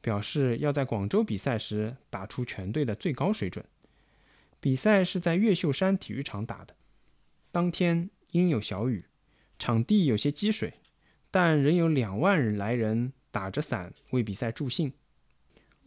[0.00, 3.64] 表示要在广州比赛时打出全队的最高水准。
[4.60, 6.74] 比赛是在越秀山体育场打的，
[7.50, 9.06] 当天阴有小雨，
[9.58, 10.74] 场地有些积水，
[11.30, 14.92] 但仍有两万人来人打着伞为比赛助兴。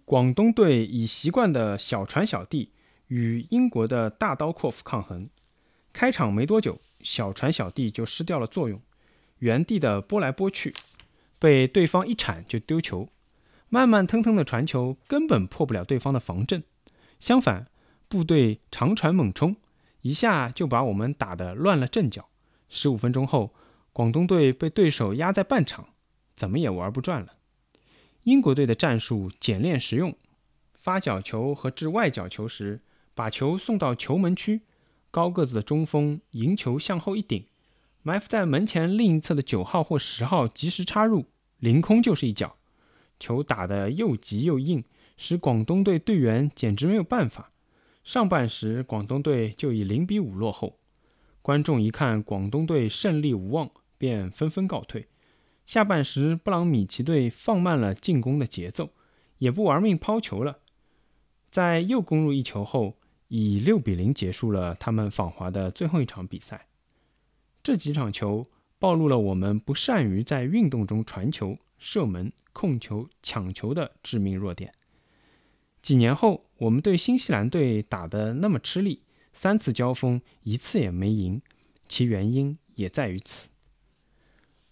[0.05, 2.73] 广东队以习惯的小船小弟。
[3.09, 5.31] 与英国的大刀阔斧抗衡，
[5.91, 8.81] 开场没多久，小传小递就失掉了作用，
[9.39, 10.73] 原地的拨来拨去，
[11.37, 13.09] 被对方一铲就丢球。
[13.69, 16.63] 慢慢腾腾的传球根本破不了对方的防阵，
[17.19, 17.67] 相反，
[18.07, 19.55] 部队长传猛冲，
[20.01, 22.29] 一下就把我们打得乱了阵脚。
[22.67, 23.53] 十五分钟后，
[23.93, 25.89] 广东队被对手压在半场，
[26.35, 27.35] 怎么也玩不转了。
[28.23, 30.15] 英国队的战术简练实用，
[30.73, 32.81] 发角球和掷外角球时。
[33.15, 34.61] 把球送到球门区，
[35.11, 37.45] 高个子的中锋迎球向后一顶，
[38.03, 41.25] 埋伏在门前另一侧的九号或十号及时插入，
[41.57, 42.57] 凌空就是一脚。
[43.19, 44.83] 球打得又急又硬，
[45.17, 47.51] 使广东队队员简直没有办法。
[48.03, 50.79] 上半时广东队就以零比五落后，
[51.41, 55.07] 观众一看广东队胜利无望，便纷纷告退。
[55.65, 58.91] 下半时布朗米奇队放慢了进攻的节奏，
[59.39, 60.59] 也不玩命抛球了，
[61.51, 62.95] 在又攻入一球后。
[63.29, 66.67] 以六比零结束了他们访华的最后一场比赛。
[67.63, 74.73] 这几场球暴露了我们不善于在运动中传球、射门、控球、抢球的致命弱点。
[75.81, 81.41] 几年后，我们对新西兰队打得那么吃力，三次交锋一次也没赢，
[81.87, 83.49] 其原因也在于此。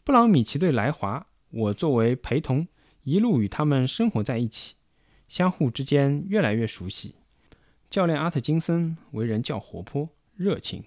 [0.03, 2.67] 布朗米奇队来华，我作为陪同，
[3.03, 4.75] 一路与他们生活在一起，
[5.27, 7.15] 相互之间越来越熟悉。
[7.89, 10.83] 教练阿特金森为人较活泼热情，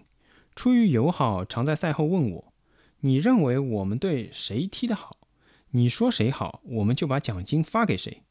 [0.55, 2.53] 出于友好，常在赛后问我
[3.01, 5.17] ：“你认为我们队谁踢得好？
[5.71, 8.23] 你说谁好，我们就把奖金发给谁。”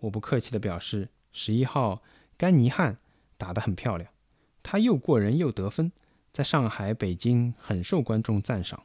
[0.00, 2.02] 我不客气地表示：“十一号
[2.38, 2.96] 甘尼汉
[3.36, 4.10] 打得很漂亮，
[4.62, 5.92] 他又过人又得分，
[6.32, 8.82] 在上海、北京很受观众赞赏。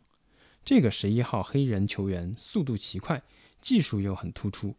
[0.65, 3.23] 这个十一号黑人球员速度奇快，
[3.61, 4.75] 技术又很突出，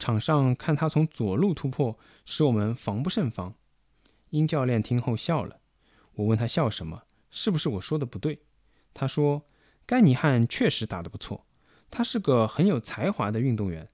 [0.00, 3.54] 场上看他从左路突破，使我们防不胜防。”
[4.32, 5.60] 殷教练听后笑了，
[6.14, 7.02] 我问他笑什么？
[7.30, 8.40] 是不是我说的不对？
[8.94, 9.44] 他说
[9.84, 11.44] ：“甘尼汉确实打得不错，
[11.90, 13.86] 他是个很有才华的运动员。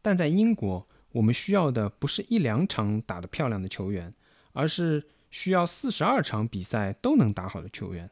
[0.00, 4.12] 但在英国，我们需要的不是一两场打得漂亮的球员，
[4.52, 8.10] 而是需要四十二场比赛都能打好的球员。”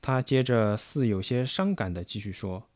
[0.00, 2.68] 他接着似有些伤感地继续说：“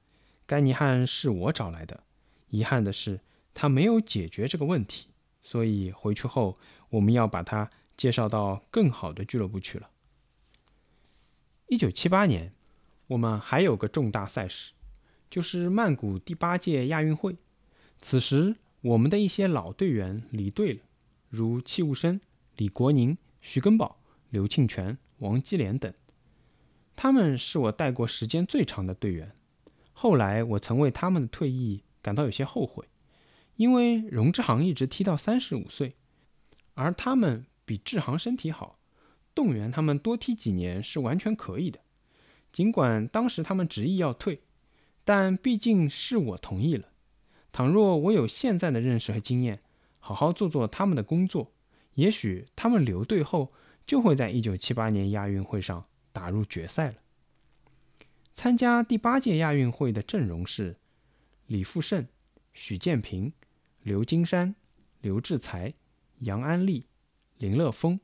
[0.46, 2.02] 甘尼汉是我找来的，
[2.48, 3.20] 遗憾的是
[3.54, 5.10] 他没有解决这个问题，
[5.44, 6.58] 所以回去后
[6.90, 9.90] 我们要把他。”介绍到更好的俱乐部去了。
[11.68, 12.52] 一九七八年，
[13.06, 14.72] 我们还有个重大赛事，
[15.30, 17.36] 就是曼谷第八届亚运会。
[18.00, 20.80] 此时，我们的一些老队员离队了，
[21.30, 22.20] 如戚务生、
[22.56, 25.92] 李国宁、徐根宝、刘庆全、王基连等。
[26.94, 29.34] 他们是我带过时间最长的队员。
[29.92, 32.86] 后来，我曾为他们的退役感到有些后悔，
[33.56, 35.94] 因为荣志航一直踢到三十五岁，
[36.74, 37.46] 而他们。
[37.64, 38.78] 比志航身体好，
[39.34, 41.80] 动员他们多踢几年是完全可以的。
[42.52, 44.42] 尽管当时他们执意要退，
[45.04, 46.88] 但毕竟是我同意了。
[47.50, 49.60] 倘若我有现在的认识和经验，
[49.98, 51.52] 好好做做他们的工作，
[51.94, 53.52] 也许他们留队后
[53.86, 56.94] 就会在1978年亚运会上打入决赛了。
[58.34, 60.76] 参加第八届亚运会的阵容是
[61.46, 62.06] 李富胜、
[62.52, 63.32] 许建平、
[63.82, 64.54] 刘金山、
[65.00, 65.74] 刘志才、
[66.18, 66.86] 杨安利。
[67.44, 68.00] 林乐峰、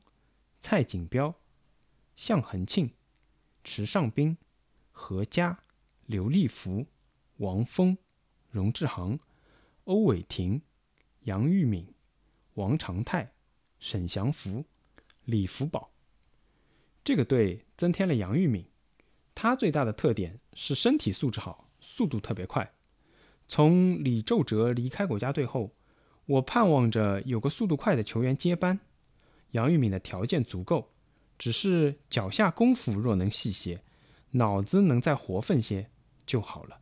[0.59, 1.33] 蔡锦标、
[2.15, 2.93] 向恒庆、
[3.63, 4.37] 池尚斌、
[4.91, 5.57] 何佳、
[6.05, 6.85] 刘立福、
[7.37, 7.97] 王峰、
[8.51, 9.17] 荣志航、
[9.85, 10.61] 欧伟霆、
[11.21, 11.91] 杨玉敏、
[12.53, 13.33] 王长泰、
[13.79, 14.63] 沈祥福、
[15.25, 15.89] 李福宝。
[17.03, 18.63] 这个队增添了杨玉敏，
[19.33, 22.71] 他最大的特点是身体素质好，速度特别快。
[23.47, 25.71] 从李宙哲离开国家队后，
[26.27, 28.79] 我盼望着有个速度快的球员接班。
[29.51, 30.91] 杨玉敏的条件足够，
[31.37, 33.83] 只是脚下功夫若能细些，
[34.31, 35.89] 脑子能再活泛些
[36.25, 36.79] 就好了。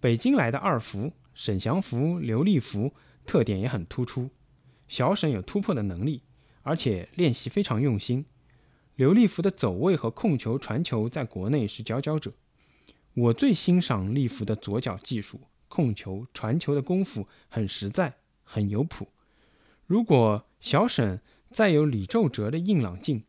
[0.00, 2.92] 北京来的二福沈祥福、刘立福
[3.24, 4.30] 特点也很突出。
[4.86, 6.22] 小沈有突破的能力，
[6.62, 8.26] 而且练习非常用心。
[8.96, 12.32] 刘立福的走位和控球、传球在国内是佼佼者。
[13.14, 19.08] 我最欣赏立福的左脚技术，控球、传球的功夫很实在，很有谱。
[19.86, 21.20] 如果小沈
[21.54, 23.22] 再有李宙哲的硬朗劲，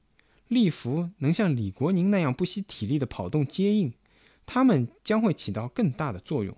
[0.47, 3.93] 立福能像李国宁那样不惜体力的跑动接应，
[4.47, 6.57] 他们将会起到更大的作用。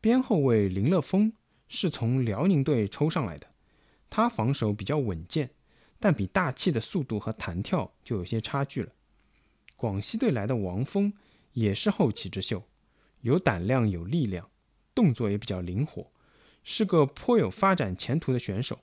[0.00, 1.32] 边后卫林乐峰
[1.68, 3.46] 是从辽宁队抽上来的。
[4.10, 5.50] 他防守比较稳健，
[6.00, 8.92] 但比大气的速度和弹跳就有些差距了。
[9.76, 11.12] 广西队来的王峰
[11.52, 12.64] 也是后起之秀，
[13.20, 14.50] 有胆量有力量，
[14.92, 16.10] 动作也比较灵活，
[16.64, 18.80] 是个颇有发展前途的选手。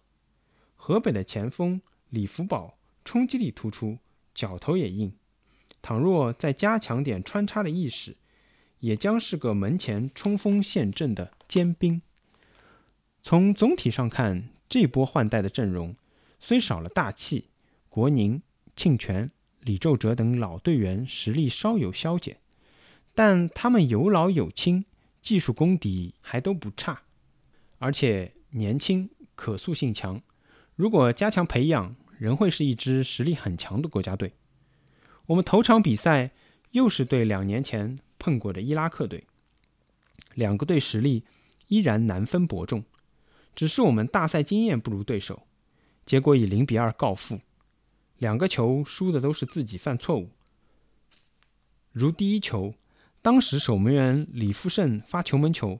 [0.85, 3.99] 河北的前锋李福宝冲击力突出，
[4.33, 5.13] 脚头也硬，
[5.81, 8.17] 倘若再加强点穿插的意识，
[8.79, 12.01] 也将是个门前冲锋陷阵的尖兵。
[13.21, 14.49] 从总体上看。
[14.67, 15.95] 这波换代的阵容
[16.39, 17.47] 虽少了大气，
[17.87, 18.41] 国宁、
[18.75, 19.31] 庆全、
[19.61, 22.39] 李宙哲等老队员实力稍有消减，
[23.15, 24.83] 但他们有老有轻，
[25.21, 27.03] 技术功底还都不差，
[27.77, 30.21] 而且年轻，可塑性强。
[30.75, 34.33] 如果加强培养，仍会是一支实力很强的国家队。
[35.27, 36.31] 我们头场比赛
[36.71, 39.25] 又是对两年前碰过的伊拉克队，
[40.33, 41.23] 两个队实力
[41.67, 42.83] 依然难分伯仲。
[43.55, 45.45] 只是我们大赛经验不如对手，
[46.05, 47.39] 结果以零比二告负。
[48.17, 50.29] 两个球输的都是自己犯错误，
[51.91, 52.73] 如第一球，
[53.21, 55.79] 当时守门员李富胜发球门球，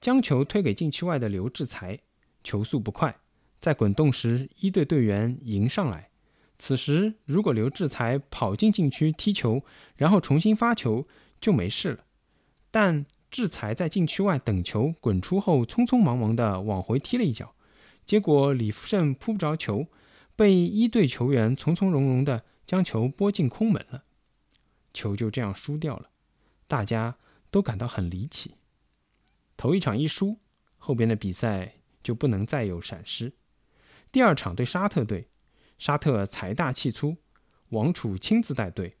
[0.00, 2.00] 将球推给禁区外的刘志才，
[2.42, 3.16] 球速不快，
[3.66, 6.10] 在滚动时一队队员迎上来。
[6.56, 9.64] 此时如果刘志才跑进禁区踢球，
[9.96, 11.08] 然后重新发球
[11.40, 12.04] 就没事了，
[12.70, 13.04] 但。
[13.28, 17.54] 志才在禁区外等球滚出后，匆匆忙忙地往回踢了一脚，
[18.04, 19.88] 结果李福胜扑不着球，
[20.36, 24.04] 被一队球员从从容容地将球拨进空门了，
[24.94, 26.08] 球就这样输掉了，
[26.68, 27.16] 大家
[27.50, 28.54] 都感到很离奇。
[29.56, 30.38] 头一场一输，
[30.78, 33.34] 后边的比赛就不能再有闪失。
[34.16, 35.28] 第二场对沙特队，
[35.76, 37.18] 沙特财大气粗，
[37.68, 38.96] 王储亲自带队，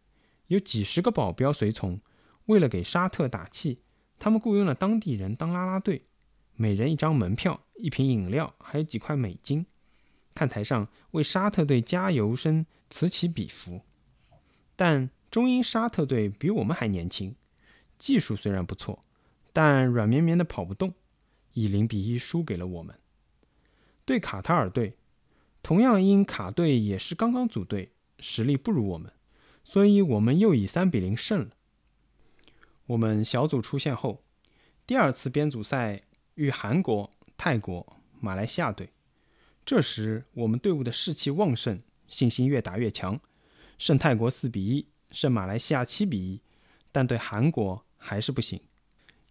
[0.48, 1.98] 有几十个保镖随从，
[2.44, 3.80] 为了给沙特打气。
[4.18, 6.04] 他们雇佣了当地人当啦啦队，
[6.52, 9.64] 每人一张门票、一瓶饮料，还有几块美金。
[10.34, 13.80] 看台上为沙特队加油声此起彼伏。
[14.76, 17.34] 但中英沙特队比我们还年轻，
[17.96, 19.02] 技术虽然不错，
[19.54, 20.92] 但软绵绵的跑不动，
[21.54, 22.94] 以零比一输给了我们。
[24.04, 24.98] 对卡塔尔队，
[25.66, 27.90] 同样因卡队也是刚刚组队，
[28.20, 29.10] 实力不如我们，
[29.64, 31.56] 所以我们又以三比零胜了。
[32.86, 34.22] 我们小组出线后，
[34.86, 36.02] 第二次编组赛
[36.36, 37.84] 遇韩国、泰国、
[38.20, 38.90] 马来西亚队。
[39.64, 43.18] 这时我们队伍的士气旺盛，信心越打越强，
[43.76, 46.40] 胜泰国四比一，胜马来西亚七比一，
[46.92, 48.60] 但对韩国还是不行，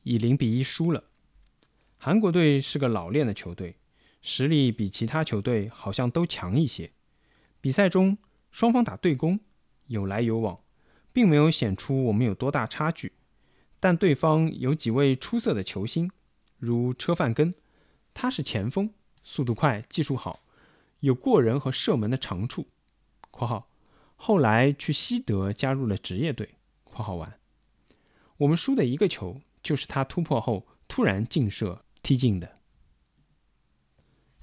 [0.04, 1.06] 以零比一输了。
[1.98, 3.78] 韩国队是个老练的球队，
[4.28, 6.92] 实力比其他球队好像都强一些。
[7.62, 8.18] 比赛中
[8.52, 9.40] 双方打对攻，
[9.86, 10.62] 有来有往，
[11.14, 13.14] 并没有显出我们有多大差距。
[13.80, 16.10] 但对方有几位出色的球星，
[16.58, 17.54] 如车范根，
[18.16, 18.92] 他是前锋，
[19.24, 20.42] 速度快，技术好，
[21.02, 22.66] 有过人和射门的长处。
[23.30, 23.70] （括号
[24.16, 26.56] 后来去西德加入了职业队。
[26.84, 27.40] ）（括号完）
[28.38, 32.55] 我们输的一个球就是他突破后突然劲射踢进的。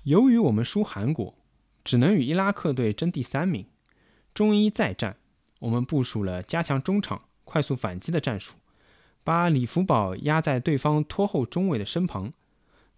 [0.05, 1.33] 由于我们输韩国，
[1.85, 3.67] 只能与伊拉克队争第三名。
[4.35, 5.17] 中医再战，
[5.61, 8.57] 我们部署了加强中场、快速反击的战术。
[9.23, 12.33] 把李福宝压在对方拖后中卫的身旁，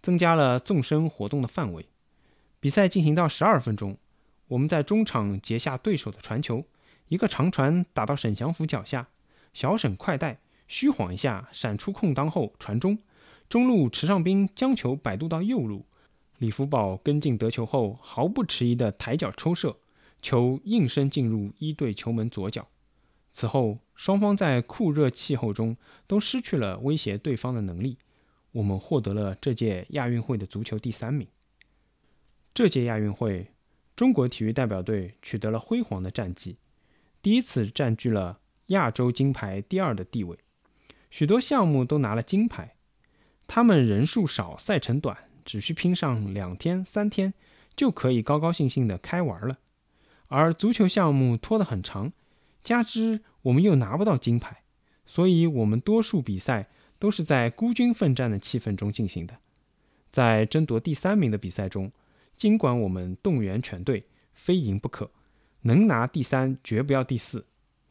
[0.01, 1.87] 增加了纵深活动的范围。
[2.59, 3.99] 比赛进行到十二分钟，
[4.47, 6.65] 我们在中场截下对手的传球，
[7.09, 9.09] 一个长传打到沈祥福脚下，
[9.53, 12.97] 小沈快带，虚晃一下闪出空当后传中，
[13.47, 15.85] 中路池上兵将球摆渡到右路，
[16.37, 19.77] 李福宝跟进得球后毫不迟疑地抬脚抽射，
[20.21, 22.67] 球应声进入一队球门左脚。
[23.31, 25.75] 此后，双方在酷热气候中
[26.07, 27.97] 都失去了威胁对方的能力。
[28.51, 31.27] 我们获得了这届亚运会的足球第三名。
[32.53, 33.51] 这届亚运会，
[33.95, 36.57] 中国体育代表队取得了辉煌的战绩，
[37.21, 40.37] 第一次占据了亚洲金牌第二的地位，
[41.09, 42.75] 许多项目都拿了金牌。
[43.45, 47.33] 他们人数少，赛程短，只需拼上两天、三天，
[47.75, 49.59] 就可以高高兴兴的开玩了。
[50.27, 52.11] 而足球项目拖得很长，
[52.63, 54.63] 加之我们又拿不到金牌，
[55.05, 56.67] 所以我们多数比赛
[56.97, 59.37] 都是在孤军奋战的气氛中进行的。
[60.11, 61.91] 在争夺第三名的比赛中，
[62.35, 65.11] 尽管我们动员全队，非赢不可，
[65.61, 67.45] 能拿第三绝不要第四，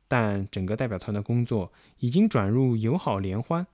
[0.09, 3.67] 但整个代表团的工作已经转入友好联欢，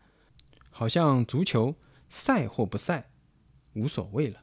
[0.71, 1.75] 好像足球
[2.09, 3.10] 赛或不赛
[3.75, 4.43] 无所谓了。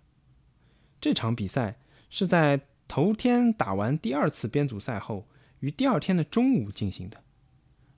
[1.00, 2.62] 这场比赛是在。
[2.90, 5.28] 头天打完第二次编组赛后，
[5.60, 7.22] 于第二天的中午进行的。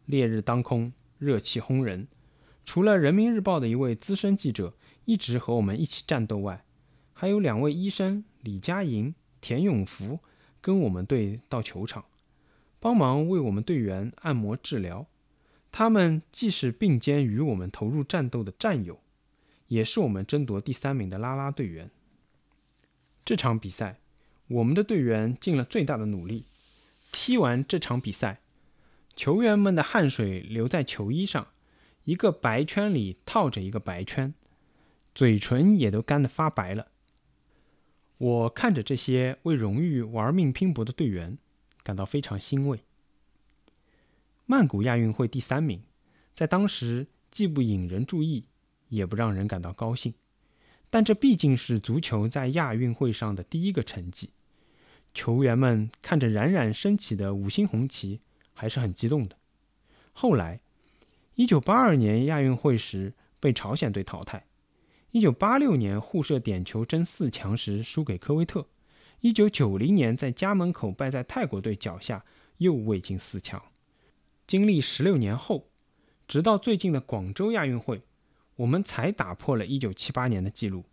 [0.07, 2.07] 烈日当空，热气轰人。
[2.65, 4.73] 除了人民日报的一位资深记者
[5.05, 6.65] 一直和我们一起战斗外，
[7.13, 10.21] 还有两位医生李佳莹、田永福
[10.59, 12.05] 跟我们队到球场，
[12.80, 15.05] 帮忙为我们队员按摩治疗。
[15.71, 18.99] 他们既是并肩与我们投入战斗的战友，
[19.70, 21.89] 也是我们争夺第三名的啦啦队员。
[23.26, 24.01] 这场比赛。
[24.49, 26.45] 我们的队员尽了最大的努力，
[27.11, 28.41] 踢完这场比赛，
[29.15, 31.49] 球员们的汗水流在球衣上，
[32.05, 34.34] 一个白圈里套着一个白圈，
[35.13, 36.88] 嘴唇也都干得发白了。
[38.17, 41.38] 我看着这些为荣誉玩命拼搏的队员，
[41.84, 42.80] 感到非常欣慰。
[44.47, 45.84] 曼谷亚运会第三名，
[46.34, 48.45] 在当时既不引人注意，
[48.89, 50.13] 也不让人感到高兴，
[50.89, 54.31] 但这毕竟是足球在亚运会上的第一个成绩。
[55.13, 58.19] 球员们看着冉冉升起的五星红旗，
[58.53, 59.37] 还是很激动的。
[60.13, 60.59] 后来
[61.37, 64.45] ，1982年亚运会时被朝鲜队淘汰
[65.13, 68.67] ；1986年互射点球争四强时输给科威特
[69.21, 72.23] ；1990年在家门口败在泰国队脚下，
[72.57, 73.61] 又未进四强。
[74.45, 75.69] 经历十六年后，
[76.27, 78.01] 直到最近的广州亚运会，
[78.60, 80.84] 我们才打破了一九七八年的记录。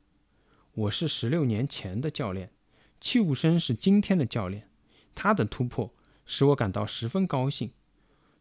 [0.72, 2.52] 我是十六年前的教练。
[3.00, 4.70] 器物生是今天的教练，
[5.16, 5.92] 他的突破
[6.24, 7.72] 使我感到十分高兴。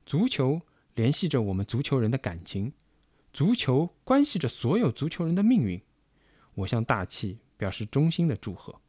[0.06, 0.62] 足球
[0.94, 2.74] 联系着我们足球人的感情，
[3.34, 5.82] 足球关系着所有足球人的命运。
[6.54, 8.80] 我向大气表示衷心的祝贺。